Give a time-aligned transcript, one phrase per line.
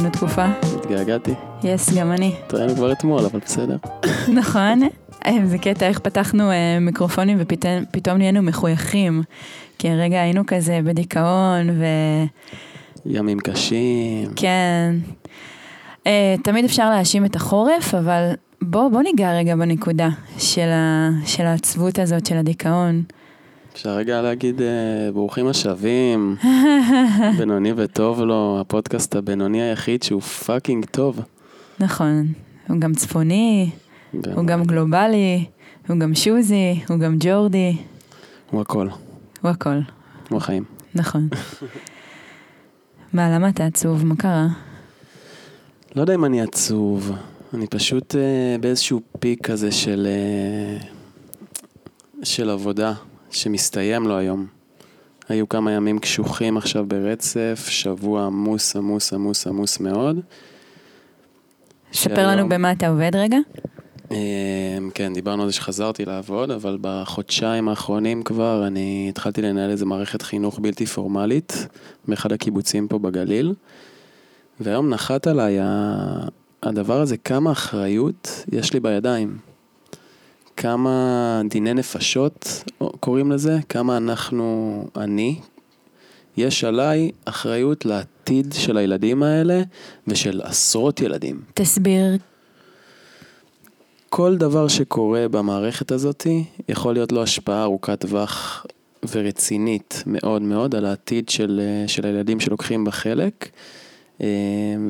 [0.00, 0.46] התראינו תקופה.
[0.78, 1.34] התגעגעתי.
[1.64, 2.34] יס, גם אני.
[2.46, 3.76] התראינו כבר אתמול, אבל בסדר.
[4.40, 4.82] נכון?
[5.26, 9.22] אה, זה קטע איך פתחנו אה, מיקרופונים ופתאום נהיינו מחויכים.
[9.78, 11.84] כי הרגע היינו כזה בדיכאון ו...
[13.06, 14.30] ימים קשים.
[14.36, 14.94] כן.
[16.06, 21.44] אה, תמיד אפשר להאשים את החורף, אבל בוא, בוא ניגע רגע בנקודה של, ה, של
[21.46, 23.02] העצבות הזאת, של הדיכאון.
[23.72, 26.36] אפשר רגע להגיד אה, ברוכים השבים,
[27.38, 31.20] בינוני וטוב לו, הפודקאסט הבינוני היחיד שהוא fucking טוב.
[31.80, 32.26] נכון,
[32.68, 33.70] הוא גם צפוני,
[34.12, 35.44] הוא גם גלובלי,
[35.88, 37.76] הוא גם שוזי, הוא גם ג'ורדי,
[38.50, 38.88] הוא הכל,
[39.40, 39.78] הוא הכל,
[40.28, 40.64] הוא החיים.
[40.94, 41.28] נכון.
[43.12, 44.06] מה, למה אתה עצוב?
[44.06, 44.46] מה קרה?
[45.96, 47.12] לא יודע אם אני עצוב,
[47.54, 50.86] אני פשוט אה, באיזשהו peak כזה של, אה,
[52.22, 52.94] של עבודה
[53.30, 54.46] שמסתיים לו היום.
[55.28, 60.20] היו כמה ימים קשוחים עכשיו ברצף, שבוע עמוס עמוס עמוס עמוס מאוד.
[61.92, 63.38] ספר לנו במה אתה עובד רגע.
[64.12, 69.86] אה, כן, דיברנו על זה שחזרתי לעבוד, אבל בחודשיים האחרונים כבר אני התחלתי לנהל איזה
[69.86, 71.66] מערכת חינוך בלתי פורמלית
[72.08, 73.54] באחד הקיבוצים פה בגליל,
[74.60, 75.58] והיום נחת עליי
[76.62, 79.49] הדבר הזה, כמה אחריות יש לי בידיים.
[80.60, 82.64] כמה דיני נפשות
[83.00, 85.36] קוראים לזה, כמה אנחנו, אני,
[86.36, 89.62] יש עליי אחריות לעתיד של הילדים האלה
[90.06, 91.40] ושל עשרות ילדים.
[91.54, 92.16] תסביר.
[94.08, 96.26] כל דבר שקורה במערכת הזאת
[96.68, 98.66] יכול להיות לו השפעה ארוכת טווח
[99.12, 103.48] ורצינית מאוד מאוד על העתיד של, של הילדים שלוקחים בה חלק.
[104.20, 104.26] אה,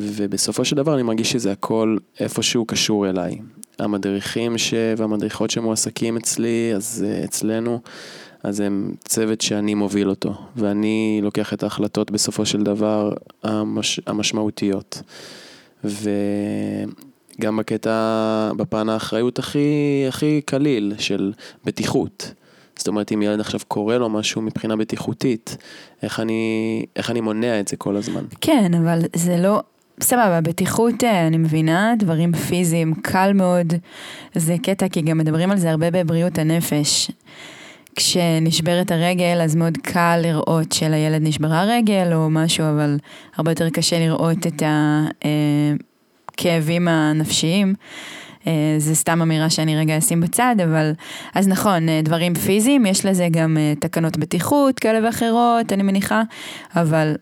[0.00, 3.38] ובסופו של דבר אני מרגיש שזה הכל איפשהו קשור אליי.
[3.80, 4.74] המדריכים ש...
[4.96, 7.80] והמדריכות שמועסקים אצלי, אז אה, אצלנו,
[8.42, 14.00] אז הם צוות שאני מוביל אותו, ואני לוקח את ההחלטות בסופו של דבר המש...
[14.06, 15.02] המשמעותיות.
[15.84, 21.32] וגם בקטע, בפן האחריות הכי, הכי קליל של
[21.64, 22.32] בטיחות.
[22.76, 25.56] זאת אומרת, אם ילד עכשיו קורה לו משהו מבחינה בטיחותית,
[26.02, 28.24] איך אני, איך אני מונע את זה כל הזמן?
[28.40, 29.60] כן, אבל זה לא...
[30.02, 33.74] סבבה, בטיחות אה, אני מבינה, דברים פיזיים, קל מאוד.
[34.34, 37.10] זה קטע, כי גם מדברים על זה הרבה בבריאות הנפש.
[37.96, 42.98] כשנשברת הרגל, אז מאוד קל לראות שלילד נשברה רגל או משהו, אבל
[43.36, 44.62] הרבה יותר קשה לראות את
[46.32, 47.74] הכאבים הנפשיים.
[48.46, 50.92] אה, זה סתם אמירה שאני רגע אשים בצד, אבל...
[51.34, 56.22] אז נכון, אה, דברים פיזיים, יש לזה גם אה, תקנות בטיחות כאלה ואחרות, אני מניחה,
[56.76, 57.14] אבל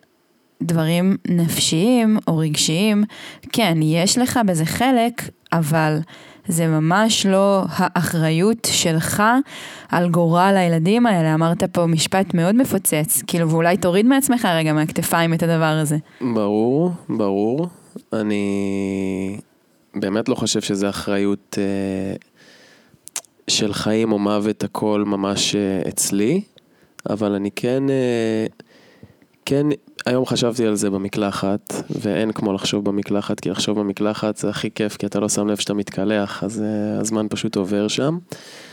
[0.62, 3.04] דברים נפשיים או רגשיים,
[3.52, 5.98] כן, יש לך בזה חלק, אבל
[6.48, 9.22] זה ממש לא האחריות שלך
[9.88, 11.34] על גורל הילדים האלה.
[11.34, 15.96] אמרת פה משפט מאוד מפוצץ, כאילו, ואולי תוריד מעצמך רגע מהכתפיים את הדבר הזה.
[16.20, 17.68] ברור, ברור.
[18.12, 19.38] אני
[19.94, 22.16] באמת לא חושב שזו אחריות אה,
[23.48, 26.40] של חיים או מוות הכל ממש אה, אצלי,
[27.10, 28.46] אבל אני כן, אה,
[29.48, 29.66] כן,
[30.06, 34.96] היום חשבתי על זה במקלחת, ואין כמו לחשוב במקלחת, כי לחשוב במקלחת זה הכי כיף,
[34.96, 38.18] כי אתה לא שם לב שאתה מתקלח, אז אה, הזמן פשוט עובר שם.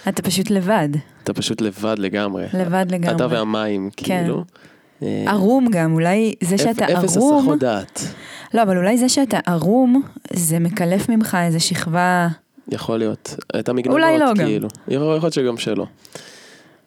[0.10, 0.90] אתה פשוט לבד,
[1.24, 2.46] אתה פשוט לבד לגמרי.
[2.54, 3.16] לבד לגמרי.
[3.16, 4.22] אתה והמים, כן.
[4.24, 4.44] כאילו.
[5.04, 8.02] אה, ערום גם, אולי זה שאתה אפס ערום, הסחות דעת.
[8.54, 10.02] לא, אבל אולי זה שאתה ערום,
[10.34, 12.28] זה מקלף ממך איזה שכבה,
[12.72, 13.36] יכול להיות.
[13.60, 14.46] את המגננות, אולי לא גם.
[14.46, 14.68] כאילו.
[14.88, 15.86] יכול להיות שגם שלא.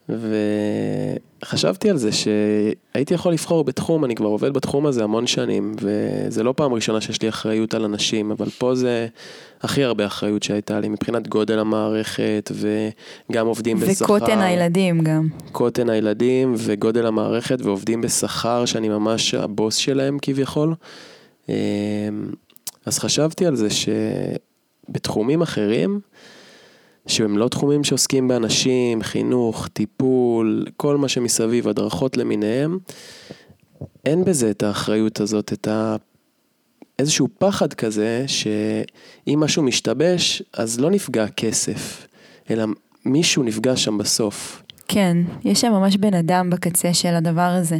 [0.08, 6.42] וחשבתי על זה שהייתי יכול לבחור בתחום, אני כבר עובד בתחום הזה המון שנים, וזה
[6.42, 9.06] לא פעם ראשונה שיש לי אחריות על אנשים, אבל פה זה
[9.62, 12.52] הכי הרבה אחריות שהייתה לי מבחינת גודל המערכת,
[13.30, 14.04] וגם עובדים בשכר.
[14.04, 15.28] וקוטן הילדים גם.
[15.52, 20.74] קוטן הילדים וגודל המערכת, ועובדים בשכר שאני ממש הבוס שלהם כביכול.
[21.48, 21.54] אמ,
[22.86, 26.00] אז חשבתי על זה שבתחומים אחרים,
[27.08, 32.78] שהם לא תחומים שעוסקים באנשים, חינוך, טיפול, כל מה שמסביב, הדרכות למיניהם,
[34.04, 35.96] אין בזה את האחריות הזאת, את ה...
[36.98, 42.06] איזשהו פחד כזה, שאם משהו משתבש, אז לא נפגע כסף,
[42.50, 42.64] אלא
[43.04, 44.62] מישהו נפגע שם בסוף.
[44.88, 47.78] כן, יש שם ממש בן אדם בקצה של הדבר הזה.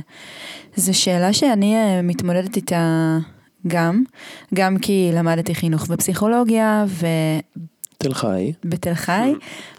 [0.77, 3.19] זו שאלה שאני אה, מתמודדת איתה
[3.67, 4.03] גם,
[4.55, 6.85] גם כי למדתי חינוך ופסיכולוגיה
[8.03, 8.53] תל חי.
[8.65, 9.33] ובתל חי,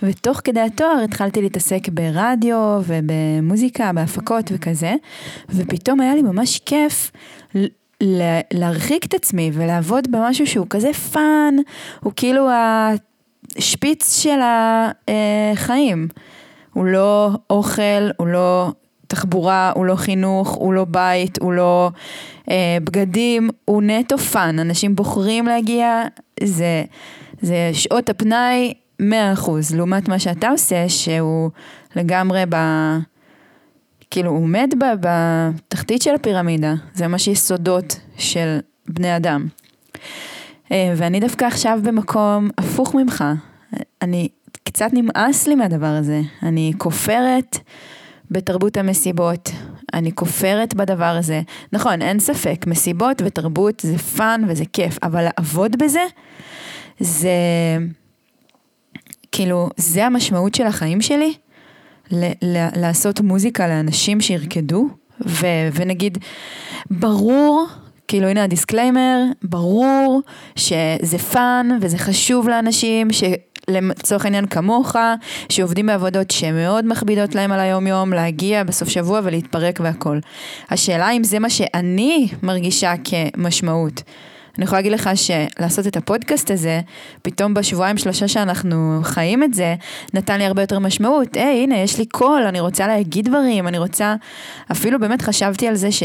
[0.03, 4.95] ותוך כדי התואר התחלתי להתעסק ברדיו ובמוזיקה, בהפקות וכזה,
[5.49, 7.11] ופתאום היה לי ממש כיף
[8.53, 11.55] להרחיק את עצמי ולעבוד במשהו שהוא כזה fun,
[11.99, 12.47] הוא כאילו
[13.57, 14.39] השפיץ של
[15.57, 16.07] החיים.
[16.73, 18.71] הוא לא אוכל, הוא לא
[19.07, 21.91] תחבורה, הוא לא חינוך, הוא לא בית, הוא לא
[22.49, 24.59] אה, בגדים, הוא נטו fun.
[24.59, 26.03] אנשים בוחרים להגיע,
[26.43, 26.83] זה,
[27.41, 29.03] זה שעות הפנאי 100%,
[29.75, 31.49] לעומת מה שאתה עושה, שהוא
[31.95, 32.55] לגמרי ב...
[34.11, 39.47] כאילו, הוא עומד בתחתית של הפירמידה, זה ממש יסודות של בני אדם.
[40.71, 43.23] אה, ואני דווקא עכשיו במקום הפוך ממך.
[44.01, 44.27] אני,
[44.63, 46.21] קצת נמאס לי מהדבר הזה.
[46.43, 47.57] אני כופרת
[48.31, 49.49] בתרבות המסיבות,
[49.93, 51.41] אני כופרת בדבר הזה.
[51.73, 56.03] נכון, אין ספק, מסיבות ותרבות זה fun וזה כיף, אבל לעבוד בזה,
[56.99, 57.29] זה...
[59.31, 61.33] כאילו, זה המשמעות של החיים שלי,
[62.11, 64.87] ל- ל- לעשות מוזיקה לאנשים שירקדו,
[65.25, 66.17] ו- ונגיד,
[66.91, 67.67] ברור,
[68.07, 70.21] כאילו הנה ה disclaimer, ברור
[70.55, 73.23] שזה fun וזה חשוב לאנשים, ש...
[73.69, 74.95] לצורך העניין כמוך,
[75.49, 80.19] שעובדים בעבודות שמאוד מכבידות להם על היום יום, להגיע בסוף שבוע ולהתפרק והכל.
[80.69, 84.01] השאלה אם זה מה שאני מרגישה כמשמעות.
[84.59, 86.81] אני יכולה להגיד לך שלעשות את הפודקאסט הזה,
[87.21, 89.75] פתאום בשבועיים שלושה שאנחנו חיים את זה,
[90.13, 91.35] נתן לי הרבה יותר משמעות.
[91.35, 94.15] היי, הנה, יש לי קול, אני רוצה להגיד דברים, אני רוצה...
[94.71, 96.03] אפילו באמת חשבתי על זה ש...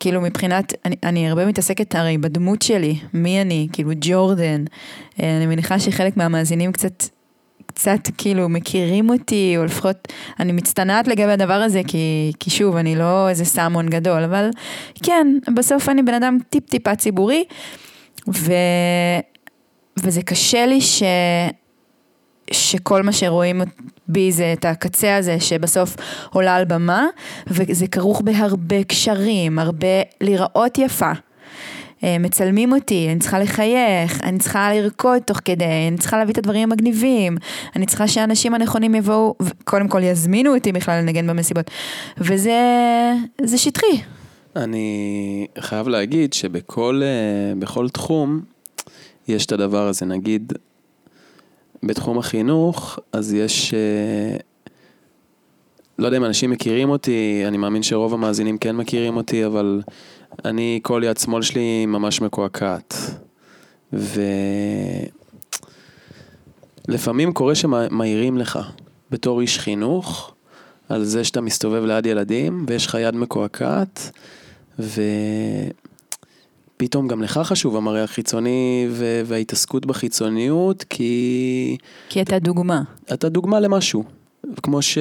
[0.00, 4.64] כאילו מבחינת, אני, אני הרבה מתעסקת הרי בדמות שלי, מי אני, כאילו ג'ורדן.
[5.22, 7.04] אה, אני מניחה שחלק מהמאזינים קצת,
[7.80, 10.08] קצת כאילו מכירים אותי, או לפחות
[10.40, 14.50] אני מצטנעת לגבי הדבר הזה, כי, כי שוב, אני לא איזה סמון גדול, אבל
[15.02, 17.44] כן, בסוף אני בן אדם טיפ-טיפה ציבורי,
[18.28, 18.52] ו,
[19.98, 21.02] וזה קשה לי ש...
[22.50, 23.62] שכל מה שרואים
[24.08, 25.96] בי זה את הקצה הזה שבסוף
[26.30, 27.06] עולה על במה,
[27.46, 31.12] וזה כרוך בהרבה קשרים, הרבה להיראות יפה.
[32.04, 36.38] אה, מצלמים אותי, אני צריכה לחייך, אני צריכה לרקוד תוך כדי, אני צריכה להביא את
[36.38, 37.36] הדברים המגניבים,
[37.76, 41.70] אני צריכה שהאנשים הנכונים יבואו, קודם כל יזמינו אותי בכלל לנגן במסיבות,
[42.18, 42.60] וזה
[43.42, 44.00] זה שטחי.
[44.56, 48.40] אני חייב להגיד שבכל אה, תחום
[49.28, 50.52] יש את הדבר הזה, נגיד
[51.82, 54.36] בתחום החינוך, אז יש, אה,
[55.98, 59.82] לא יודע אם אנשים מכירים אותי, אני מאמין שרוב המאזינים כן מכירים אותי, אבל
[60.44, 62.94] אני, כל יד שמאל שלי ממש מקועקעת.
[66.88, 68.58] ולפעמים קורה שמעירים לך,
[69.10, 70.34] בתור איש חינוך,
[70.88, 74.10] על זה שאתה מסתובב ליד ילדים, ויש לך יד מקועקעת,
[74.78, 75.02] ו...
[76.76, 78.88] פתאום גם לך חשוב המראה החיצוני
[79.24, 81.76] וההתעסקות בחיצוניות, כי...
[82.08, 82.82] כי אתה דוגמה.
[83.12, 84.04] אתה דוגמה למשהו.
[84.62, 84.98] כמו ש...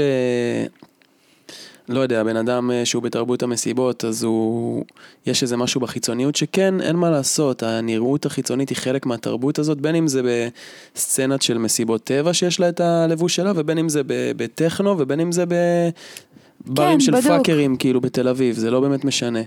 [1.89, 4.85] לא יודע, בן אדם אה, שהוא בתרבות המסיבות, אז הוא...
[5.25, 9.95] יש איזה משהו בחיצוניות שכן, אין מה לעשות, הנראות החיצונית היא חלק מהתרבות הזאת, בין
[9.95, 10.21] אם זה
[10.95, 14.01] בסצנת של מסיבות טבע שיש לה את הלבוש שלה, ובין אם זה
[14.37, 17.27] בטכנו, ובין אם זה בברים כן, של בדוק.
[17.27, 19.41] פאקרים, כאילו, בתל אביב, זה לא באמת משנה.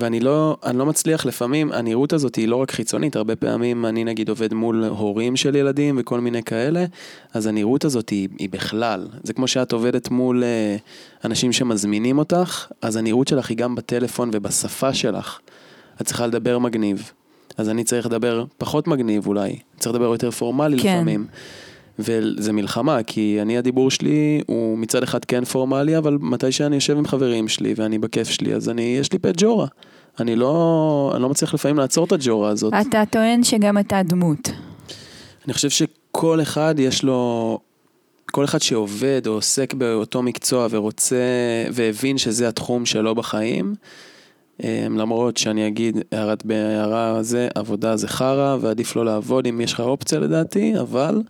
[0.00, 4.04] ואני לא, אני לא מצליח לפעמים, הנראות הזאת היא לא רק חיצונית, הרבה פעמים אני
[4.04, 6.84] נגיד עובד מול הורים של ילדים וכל מיני כאלה,
[7.34, 12.66] אז הנראות הזאת היא, היא בכלל, זה כמו שאת עובדת מול uh, אנשים שמזמינים אותך,
[12.82, 15.38] אז הנראות שלך היא גם בטלפון ובשפה שלך.
[16.00, 17.12] את צריכה לדבר מגניב,
[17.56, 20.94] אז אני צריך לדבר פחות מגניב אולי, צריך לדבר יותר פורמלי כן.
[20.94, 21.26] לפעמים.
[21.98, 26.98] וזה מלחמה, כי אני הדיבור שלי הוא מצד אחד כן פורמלי, אבל מתי שאני יושב
[26.98, 29.66] עם חברים שלי ואני בכיף שלי, אז אני, יש לי פט ג'ורה.
[30.20, 32.72] אני לא, אני לא מצליח לפעמים לעצור את הג'ורה הזאת.
[32.88, 34.50] אתה טוען שגם אתה דמות.
[35.44, 37.58] אני חושב שכל אחד יש לו,
[38.30, 41.16] כל אחד שעובד או עוסק באותו מקצוע ורוצה,
[41.72, 43.74] והבין שזה התחום שלו בחיים,
[44.62, 49.72] אמ, למרות שאני אגיד, הערת בהערה זה, עבודה זה חרא, ועדיף לא לעבוד אם יש
[49.72, 51.22] לך אופציה לדעתי, אבל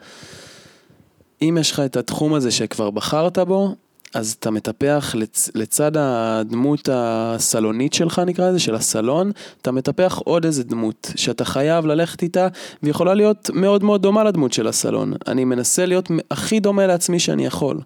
[1.43, 3.75] אם יש לך את התחום הזה שכבר בחרת בו,
[4.15, 9.31] אז אתה מטפח לצ, לצד הדמות הסלונית שלך נקרא לזה, של הסלון,
[9.63, 12.49] אתה מטפח עוד איזה דמות שאתה חייב ללכת איתה
[12.83, 15.13] ויכולה להיות מאוד מאוד דומה לדמות של הסלון.
[15.27, 17.81] אני מנסה להיות הכי דומה לעצמי שאני יכול,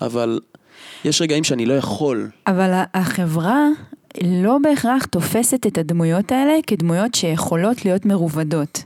[0.00, 0.40] אבל
[1.04, 2.30] יש רגעים שאני לא יכול.
[2.46, 3.66] אבל החברה
[4.22, 8.84] לא בהכרח תופסת את הדמויות האלה כדמויות שיכולות להיות מרובדות.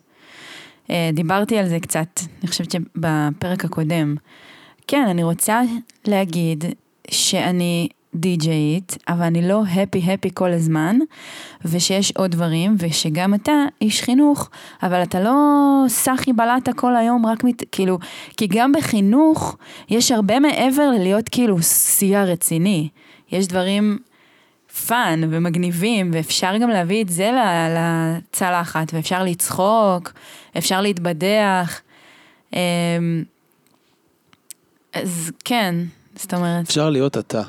[0.90, 4.16] אה, דיברתי על זה קצת, אני חושבת שבפרק הקודם.
[4.88, 5.60] כן, אני רוצה
[6.06, 6.64] להגיד
[7.10, 10.98] שאני די-ג'יית, אבל אני לא happy-happy כל הזמן,
[11.64, 14.50] ושיש עוד דברים, ושגם אתה איש חינוך,
[14.82, 15.34] אבל אתה לא
[15.88, 17.62] סחי בלטה כל היום, רק מת...
[17.72, 17.98] כאילו,
[18.36, 19.56] כי גם בחינוך
[19.88, 22.88] יש הרבה מעבר ללהיות כאילו שיא רציני.
[23.32, 23.98] יש דברים
[24.86, 27.30] fun ומגניבים, ואפשר גם להביא את זה
[27.76, 30.12] לצלחת, ואפשר לצחוק,
[30.58, 31.80] אפשר להתבדח.
[35.02, 35.74] אז כן,
[36.16, 37.42] זאת אומרת, אפשר להיות אתה.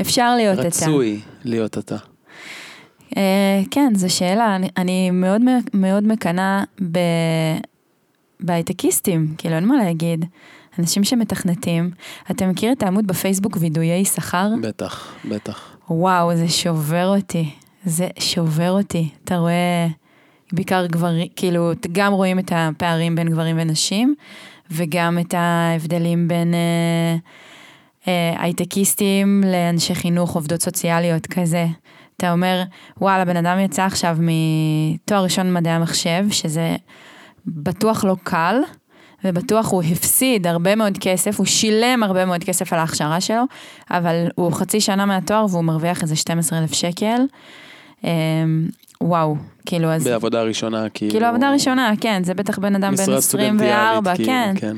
[0.00, 0.66] אפשר להיות אתה.
[0.66, 1.96] רצוי להיות אתה.
[3.16, 4.56] אה, כן, זו שאלה.
[4.56, 5.42] אני, אני מאוד
[5.74, 6.98] מאוד מקנאה ב...
[8.40, 10.24] בהייטקיסטים, כאילו אין מה להגיד.
[10.78, 11.90] אנשים שמתכנתים.
[12.30, 14.48] אתה מכיר את העמוד בפייסבוק וידויי שכר?
[14.62, 15.76] בטח, בטח.
[15.90, 17.50] וואו, זה שובר אותי.
[17.84, 19.08] זה שובר אותי.
[19.24, 19.86] אתה רואה,
[20.52, 24.14] בעיקר גברים, כאילו, גם רואים את הפערים בין גברים ונשים,
[24.70, 27.16] וגם את ההבדלים בין אה,
[28.08, 31.66] אה, הייטקיסטים לאנשי חינוך, עובדות סוציאליות, כזה.
[32.16, 32.62] אתה אומר,
[33.00, 36.76] וואלה, בן אדם יצא עכשיו מתואר ראשון במדעי המחשב, שזה
[37.46, 38.56] בטוח לא קל,
[39.24, 43.42] ובטוח הוא הפסיד הרבה מאוד כסף, הוא שילם הרבה מאוד כסף על ההכשרה שלו,
[43.90, 47.20] אבל הוא חצי שנה מהתואר והוא מרוויח איזה 12,000 שקל.
[48.04, 48.08] אמ,
[49.00, 50.04] וואו, כאילו אז...
[50.04, 51.12] בעבודה ראשונה, כאילו...
[51.12, 54.54] כאילו עבודה ראשונה, כן, זה בטח בן אדם בן 24, כאילו, כן.
[54.56, 54.76] כן.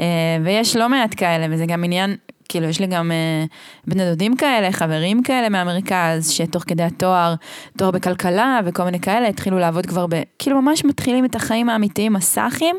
[0.00, 2.16] אה, ויש לא מעט כאלה, וזה גם עניין,
[2.48, 3.44] כאילו יש לי גם אה,
[3.86, 7.34] בני דודים כאלה, חברים כאלה מהמרכז, שתוך כדי התואר,
[7.78, 10.22] תואר בכלכלה וכל מיני כאלה, התחילו לעבוד כבר ב...
[10.38, 12.76] כאילו ממש מתחילים את החיים האמיתיים, הסאחים.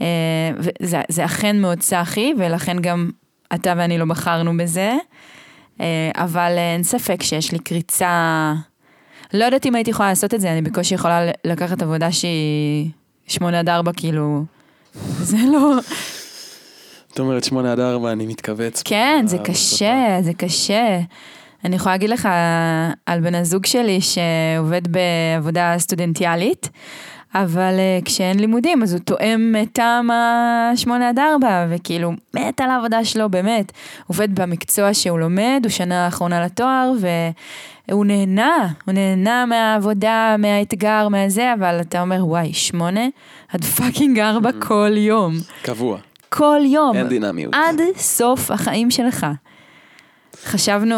[0.00, 0.06] אה,
[0.80, 3.10] וזה אכן מאוד סאחי, ולכן גם
[3.54, 4.94] אתה ואני לא בחרנו בזה.
[6.14, 8.52] אבל אין ספק שיש לי קריצה...
[9.32, 12.90] לא יודעת אם הייתי יכולה לעשות את זה, אני בקושי יכולה לקחת עבודה שהיא
[13.26, 14.44] שמונה עד ארבע, כאילו...
[15.20, 15.78] זה לא...
[17.12, 18.82] את אומרת שמונה עד ארבע, אני מתכווץ.
[18.84, 21.00] כן, זה קשה, זה קשה.
[21.64, 22.28] אני יכולה להגיד לך
[23.06, 26.68] על בן הזוג שלי שעובד בעבודה סטודנטיאלית,
[27.34, 32.70] אבל uh, כשאין לימודים אז הוא תואם את טעם השמונה עד ארבע, וכאילו מת על
[32.70, 33.72] העבודה שלו, באמת.
[34.06, 36.92] עובד במקצוע שהוא לומד, הוא שנה האחרונה לתואר,
[37.88, 43.06] והוא נהנה, הוא נהנה מהעבודה, מהאתגר, מהזה, אבל אתה אומר, וואי, שמונה
[43.48, 44.66] עד פאקינג ארבע mm.
[44.66, 45.34] כל יום.
[45.62, 45.98] קבוע.
[46.28, 46.96] כל יום.
[46.96, 47.54] אין דינמיות.
[47.54, 49.26] עד סוף החיים שלך.
[50.44, 50.96] חשבנו...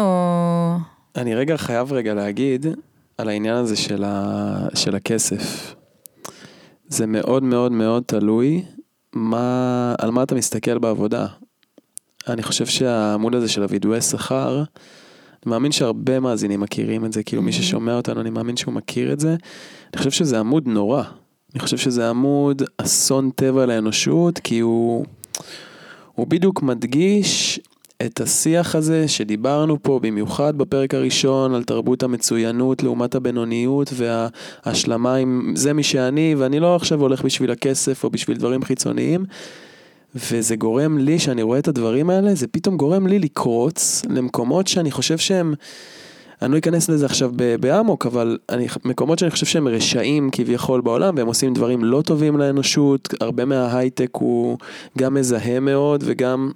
[1.15, 2.65] אני רגע חייב רגע להגיד
[3.17, 4.67] על העניין הזה של, ה...
[4.75, 5.75] של הכסף.
[6.87, 8.65] זה מאוד מאוד מאוד תלוי
[9.13, 11.27] מה, על מה אתה מסתכל בעבודה.
[12.27, 14.63] אני חושב שהעמוד הזה של הווידואי שכר,
[15.47, 17.53] מאמין שהרבה מאזינים מכירים את זה, כאילו מי mm-hmm.
[17.53, 19.35] ששומע אותנו, אני מאמין שהוא מכיר את זה.
[19.93, 21.03] אני חושב שזה עמוד נורא.
[21.53, 25.05] אני חושב שזה עמוד אסון טבע לאנושות, כי הוא,
[26.15, 27.59] הוא בדיוק מדגיש
[28.05, 35.53] את השיח הזה שדיברנו פה, במיוחד בפרק הראשון, על תרבות המצוינות לעומת הבינוניות וההשלמה עם
[35.55, 39.25] זה מי שאני, ואני לא עכשיו הולך בשביל הכסף או בשביל דברים חיצוניים.
[40.15, 44.91] וזה גורם לי, שאני רואה את הדברים האלה, זה פתאום גורם לי לקרוץ למקומות שאני
[44.91, 45.53] חושב שהם...
[46.41, 51.15] אני לא אכנס לזה עכשיו באמוק, אבל אני, מקומות שאני חושב שהם רשעים כביכול בעולם,
[51.17, 54.57] והם עושים דברים לא טובים לאנושות, הרבה מההייטק הוא
[54.97, 56.51] גם מזהה מאוד וגם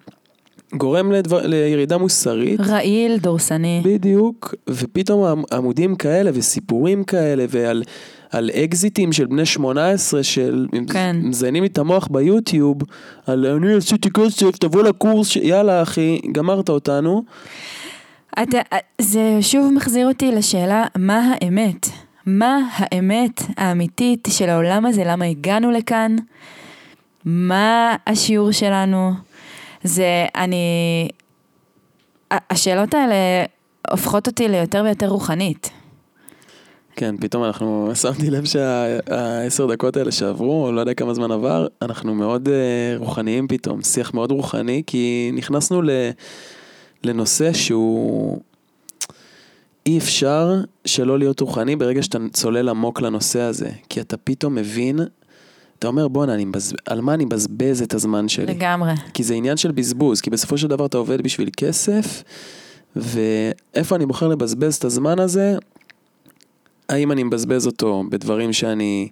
[0.74, 2.60] גורם לדבר, לירידה מוסרית.
[2.60, 3.82] רעיל, דורסני.
[3.86, 7.84] בדיוק, ופתאום עמודים כאלה וסיפורים כאלה ועל
[8.32, 11.16] על אקזיטים של בני 18 של כן.
[11.24, 12.78] מזיינים לי את המוח ביוטיוב,
[13.28, 15.36] על אני עשיתי כסף, תבוא לקורס, ש...
[15.36, 17.24] יאללה אחי, גמרת אותנו.
[18.44, 18.58] אתה,
[19.01, 21.88] זה שוב מחזיר אותי לשאלה, מה האמת?
[22.25, 25.04] מה האמת האמיתית של העולם הזה?
[25.06, 26.16] למה הגענו לכאן?
[27.25, 29.12] מה השיעור שלנו?
[29.84, 31.08] זה, אני...
[32.32, 33.46] השאלות האלה
[33.92, 35.72] הופכות אותי ליותר ויותר רוחנית.
[36.96, 42.16] כן, פתאום אנחנו, שמתי לב שהעשר דקות האלה שעברו, לא יודע כמה זמן עבר, אנחנו
[42.16, 42.52] מאוד uh,
[43.00, 45.90] רוחניים פתאום, שיח מאוד רוחני, כי נכנסנו ל,
[47.04, 48.40] לנושא שהוא...
[49.86, 55.00] אי אפשר שלא להיות רוחני ברגע שאתה צולל עמוק לנושא הזה, כי אתה פתאום מבין
[55.82, 56.74] אתה אומר בואנה, מבז...
[56.86, 58.46] על מה אני מבזבז את הזמן שלי?
[58.46, 58.92] לגמרי.
[59.14, 62.24] כי זה עניין של בזבוז, כי בסופו של דבר אתה עובד בשביל כסף,
[62.96, 65.56] ואיפה אני בוחר לבזבז את הזמן הזה?
[66.90, 69.10] האם אני מבזבז אותו בדברים שאני,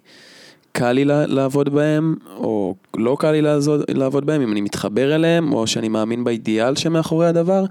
[0.72, 3.42] קל לי לעבוד בהם, או לא קל לי
[3.88, 7.64] לעבוד בהם, אם אני מתחבר אליהם, או שאני מאמין באידיאל שמאחורי הדבר,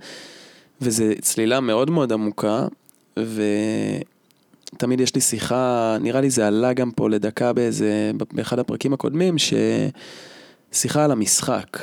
[0.81, 2.67] וזו צלילה מאוד מאוד עמוקה,
[3.19, 3.43] ו...
[4.77, 9.35] תמיד יש לי שיחה, נראה לי זה עלה גם פה לדקה באיזה, באחד הפרקים הקודמים,
[10.71, 11.79] ששיחה על המשחק,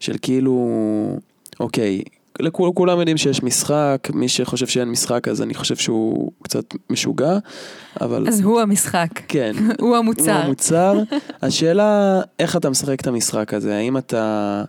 [0.00, 1.18] של כאילו,
[1.60, 2.02] אוקיי,
[2.40, 7.38] לכול, כולם יודעים שיש משחק, מי שחושב שאין משחק אז אני חושב שהוא קצת משוגע,
[8.00, 8.28] אבל...
[8.28, 9.08] אז הוא המשחק.
[9.28, 9.52] כן.
[9.80, 10.32] הוא המוצר.
[10.32, 10.98] הוא המוצר.
[11.42, 13.76] השאלה, איך אתה משחק את המשחק הזה?
[13.76, 14.64] האם אתה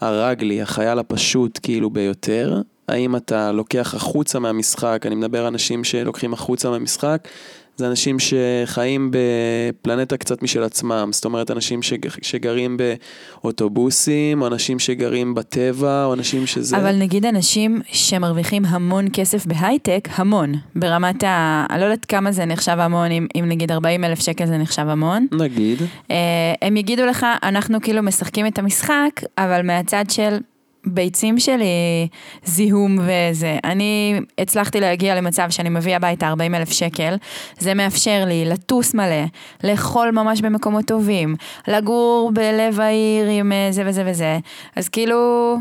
[0.00, 6.32] הרגלי, החייל הפשוט כאילו ביותר, האם אתה לוקח החוצה מהמשחק, אני מדבר על אנשים שלוקחים
[6.32, 7.28] החוצה מהמשחק,
[7.76, 14.78] זה אנשים שחיים בפלנטה קצת משל עצמם, זאת אומרת אנשים שג, שגרים באוטובוסים, או אנשים
[14.78, 16.76] שגרים בטבע, או אנשים שזה...
[16.76, 21.66] אבל נגיד אנשים שמרוויחים המון כסף בהייטק, המון, ברמת ה...
[21.70, 24.88] אני לא יודעת כמה זה נחשב המון, אם, אם נגיד 40 אלף שקל זה נחשב
[24.88, 25.26] המון.
[25.32, 25.78] נגיד.
[26.10, 26.16] אה,
[26.62, 30.38] הם יגידו לך, אנחנו כאילו משחקים את המשחק, אבל מהצד של
[30.86, 32.08] ביצים שלי,
[32.44, 33.58] זיהום וזה.
[33.64, 37.14] אני הצלחתי להגיע למצב שאני מביא הביתה 40 אלף שקל,
[37.58, 39.24] זה מאפשר לי לטוס מלא,
[39.64, 41.36] לאכול ממש במקומות טובים,
[41.68, 44.38] לגור בלב העיר עם אה, זה וזה וזה.
[44.76, 45.56] אז כאילו,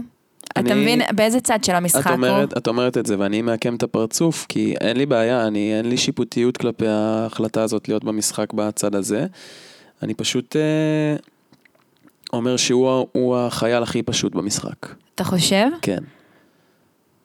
[0.58, 0.66] אני...
[0.66, 2.58] אתה מבין באיזה צד של המשחק את אומרת, הוא?
[2.58, 5.98] את אומרת את זה ואני מעקם את הפרצוף, כי אין לי בעיה, אני, אין לי
[5.98, 9.26] שיפוטיות כלפי ההחלטה הזאת להיות במשחק בצד הזה.
[10.04, 11.16] אני פשוט אה,
[12.34, 15.01] אומר שהוא הוא החייל הכי פשוט במשחק.
[15.22, 15.68] אתה חושב?
[15.82, 16.04] כן.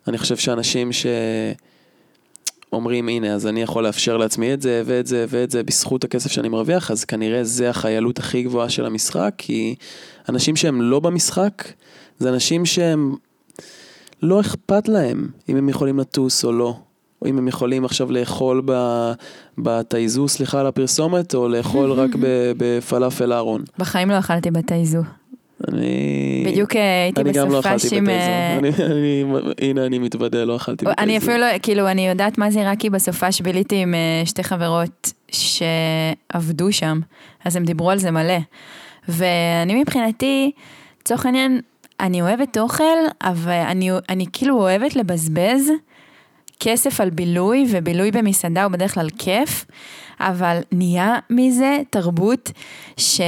[0.09, 0.91] אני חושב שאנשים
[2.73, 6.31] שאומרים, הנה, אז אני יכול לאפשר לעצמי את זה ואת זה ואת זה בזכות הכסף
[6.31, 9.75] שאני מרוויח, אז כנראה זה החיילות הכי גבוהה של המשחק, כי
[10.29, 11.73] אנשים שהם לא במשחק,
[12.19, 13.15] זה אנשים שהם
[14.23, 16.76] לא אכפת להם אם הם יכולים לטוס או לא.
[17.23, 18.62] או אם הם יכולים עכשיו לאכול
[19.59, 22.11] בתייזו, סליחה על הפרסומת, או לאכול רק
[22.59, 23.65] בפלאפל אהרון.
[23.79, 25.03] בחיים לא אכלתי בתייזו.
[25.68, 26.44] אני...
[26.46, 28.08] בדיוק אה, הייתי אני גם לא אכלתי בסופש עם...
[28.08, 28.56] אה.
[28.56, 29.23] אני-
[29.61, 31.02] הנה, אני מתוודה, לא אכלתי בתייזו.
[31.02, 34.42] אני אפילו לא, כאילו, אני יודעת מה זה רק כי בסופש ביליתי עם אה, שתי
[34.42, 37.00] חברות שעבדו שם,
[37.44, 38.38] אז הם דיברו על זה מלא.
[39.08, 40.50] ואני מבחינתי,
[41.00, 41.61] לצורך העניין,
[42.00, 42.85] אני אוהבת אוכל,
[43.23, 45.70] אבל אני, אני כאילו אוהבת לבזבז
[46.61, 49.64] כסף על בילוי, ובילוי במסעדה הוא בדרך כלל כיף,
[50.20, 52.50] אבל נהיה מזה תרבות
[52.97, 53.26] שלא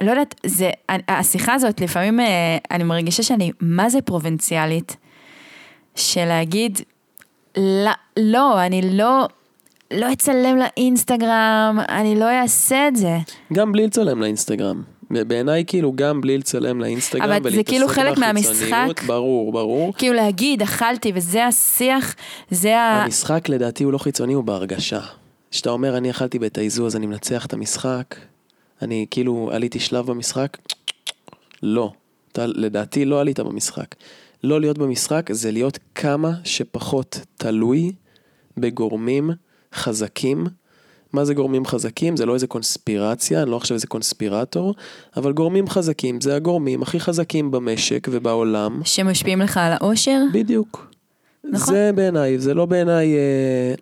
[0.00, 0.70] יודעת, זה,
[1.08, 4.96] השיחה הזאת לפעמים אה, אני מרגישה שאני מה זה פרובינציאלית,
[5.94, 6.80] של להגיד,
[7.56, 9.28] לא, לא, אני לא,
[9.90, 13.16] לא אצלם לאינסטגרם, אני לא אעשה את זה.
[13.52, 14.82] גם בלי לצלם לאינסטגרם.
[15.10, 19.02] בעיניי כאילו גם בלי לצלם לאינסטגרם אבל זה ולהתעסק כאילו חלק בחיצוניות, מהמשחק.
[19.06, 19.92] ברור, ברור.
[19.92, 22.14] כאילו להגיד, אכלתי, וזה השיח,
[22.50, 23.04] זה ה...
[23.04, 25.00] המשחק לדעתי הוא לא חיצוני, הוא בהרגשה.
[25.50, 28.14] כשאתה אומר אני אכלתי בתייזו אז אני מנצח את המשחק,
[28.82, 30.56] אני כאילו עליתי שלב במשחק,
[31.62, 31.92] לא.
[32.32, 33.94] אתה לדעתי לא עלית במשחק.
[34.44, 37.92] לא להיות במשחק זה להיות כמה שפחות תלוי
[38.56, 39.30] בגורמים
[39.74, 40.46] חזקים.
[41.12, 42.16] מה זה גורמים חזקים?
[42.16, 44.74] זה לא איזה קונספירציה, אני לא עכשיו איזה קונספירטור,
[45.16, 48.80] אבל גורמים חזקים זה הגורמים הכי חזקים במשק ובעולם.
[48.84, 50.20] שמשפיעים לך על האושר?
[50.32, 50.90] בדיוק.
[51.44, 51.74] נכון.
[51.74, 53.74] זה בעיניי, זה לא בעיניי אה,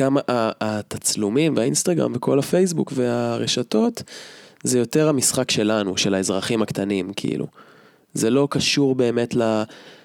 [0.00, 4.02] ה- התצלומים והאינסטגרם וכל הפייסבוק והרשתות,
[4.64, 7.46] זה יותר המשחק שלנו, של האזרחים הקטנים, כאילו.
[8.14, 9.62] זה לא קשור באמת ל...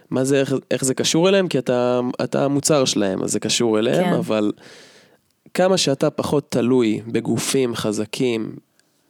[0.10, 1.48] מה זה, איך, איך זה קשור אליהם?
[1.48, 4.14] כי אתה, אתה המוצר שלהם, אז זה קשור אליהם, כן.
[4.14, 4.52] אבל
[5.54, 8.56] כמה שאתה פחות תלוי בגופים חזקים,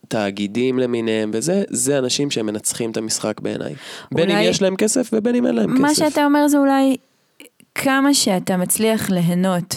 [0.08, 3.74] תאגידים למיניהם וזה, זה אנשים שהם מנצחים את המשחק בעיניי.
[4.12, 6.10] בין אם יש להם כסף ובין אם אין להם מה כסף.
[6.10, 6.98] שאתה אומר זה אולי
[7.76, 9.76] כמה שאתה מצליח ליהנות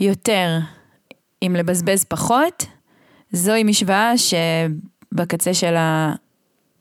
[0.00, 0.58] יותר
[1.40, 2.66] עם לבזבז פחות,
[3.32, 6.12] זוהי משוואה שבקצה שלה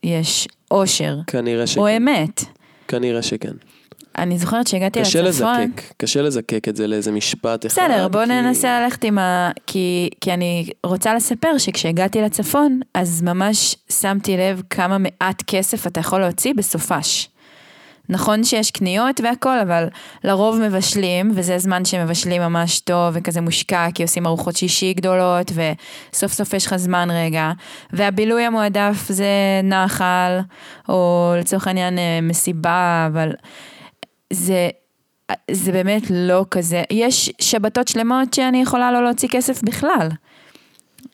[0.03, 1.79] יש אושר, כנראה שכן.
[1.81, 2.41] או אמת.
[2.87, 3.51] כנראה שכן.
[4.17, 5.61] אני זוכרת שהגעתי קשה לצפון.
[5.61, 7.81] לזקק, קשה לזקק את זה לאיזה משפט אחד.
[7.81, 9.51] בסדר, בוא כי- ננסה ללכת עם ה...
[9.67, 15.99] כי, כי אני רוצה לספר שכשהגעתי לצפון, אז ממש שמתי לב כמה מעט כסף אתה
[15.99, 17.29] יכול להוציא בסופש.
[18.09, 19.87] נכון שיש קניות והכל, אבל
[20.23, 26.33] לרוב מבשלים, וזה זמן שמבשלים ממש טוב וכזה מושקע, כי עושים ארוחות שישי גדולות, וסוף
[26.33, 27.51] סוף יש לך זמן רגע.
[27.93, 29.25] והבילוי המועדף זה
[29.63, 30.39] נחל,
[30.89, 33.31] או לצורך העניין אה, מסיבה, אבל
[34.33, 34.69] זה,
[35.51, 36.83] זה באמת לא כזה.
[36.91, 40.09] יש שבתות שלמות שאני יכולה לא להוציא כסף בכלל.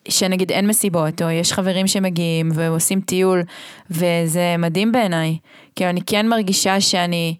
[0.08, 3.44] שנגיד אין מסיבות, או יש חברים שמגיעים ועושים טיול,
[3.92, 5.38] וזה מדהים בעיניי.
[5.80, 7.36] כאילו אני כן מרגישה שאני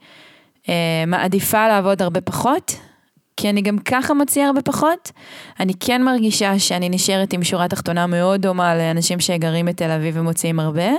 [0.70, 2.76] אה, מעדיפה לעבוד הרבה פחות,
[3.38, 5.12] כי אני גם ככה מוציאה הרבה פחות.
[5.60, 10.60] אני כן מרגישה שאני נשארת עם שורה תחתונה מאוד דומה לאנשים שגרים בתל אביב ומוציאים
[10.60, 10.90] הרבה,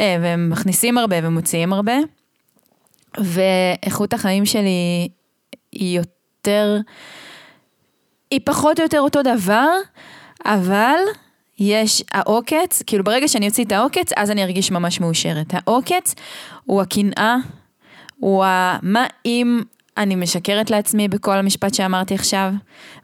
[0.00, 1.96] אה, מכניסים הרבה ומוציאים הרבה,
[3.18, 5.08] ואיכות החיים שלי
[5.72, 6.76] היא יותר,
[8.30, 9.68] היא פחות או יותר אותו דבר,
[10.44, 10.98] אבל
[11.58, 15.46] יש העוקץ, כאילו ברגע שאני אוציא את העוקץ, אז אני ארגיש ממש מאושרת.
[15.52, 16.14] העוקץ
[16.64, 17.36] הוא הקנאה,
[18.20, 18.78] הוא ה...
[18.82, 19.60] מה אם
[19.96, 22.52] אני משקרת לעצמי בכל המשפט שאמרתי עכשיו?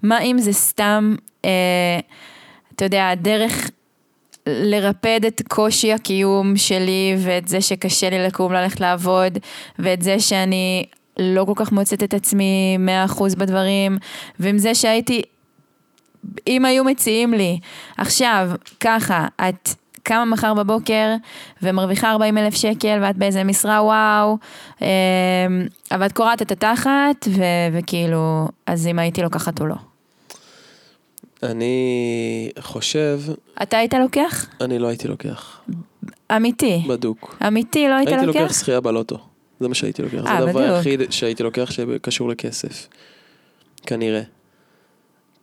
[0.03, 1.15] מה אם זה סתם,
[1.45, 1.51] אה,
[2.75, 3.71] אתה יודע, הדרך
[4.47, 9.39] לרפד את קושי הקיום שלי ואת זה שקשה לי לקום ללכת לעבוד
[9.79, 10.85] ואת זה שאני
[11.19, 13.97] לא כל כך מוצאת את עצמי 100% בדברים
[14.41, 15.23] ועם זה שהייתי
[16.47, 17.59] אם היו מציעים לי,
[17.99, 19.69] עכשיו, ככה, את
[20.03, 21.15] קמה מחר בבוקר
[21.63, 24.39] ומרוויחה 40 אלף שקל ואת באיזה משרה וואו,
[24.83, 24.87] אמ,
[25.93, 27.43] אבל את קורעת את התחת ו-
[27.73, 29.75] וכאילו, אז אם הייתי לוקחת או לא.
[31.43, 33.21] אני חושב,
[33.63, 34.47] אתה היית לוקח?
[34.61, 35.61] אני לא הייתי לוקח.
[36.37, 36.83] אמיתי.
[36.89, 37.37] בדוק.
[37.47, 38.41] אמיתי, לא היית הייתי לוקח?
[38.41, 39.19] לוקח זכייה בלוטו.
[39.61, 40.17] זה מה שהייתי לוקח.
[40.17, 40.77] אה, זה הדבר בדיוק.
[40.77, 42.89] היחיד שהייתי לוקח שקשור לכסף.
[43.87, 44.23] כנראה.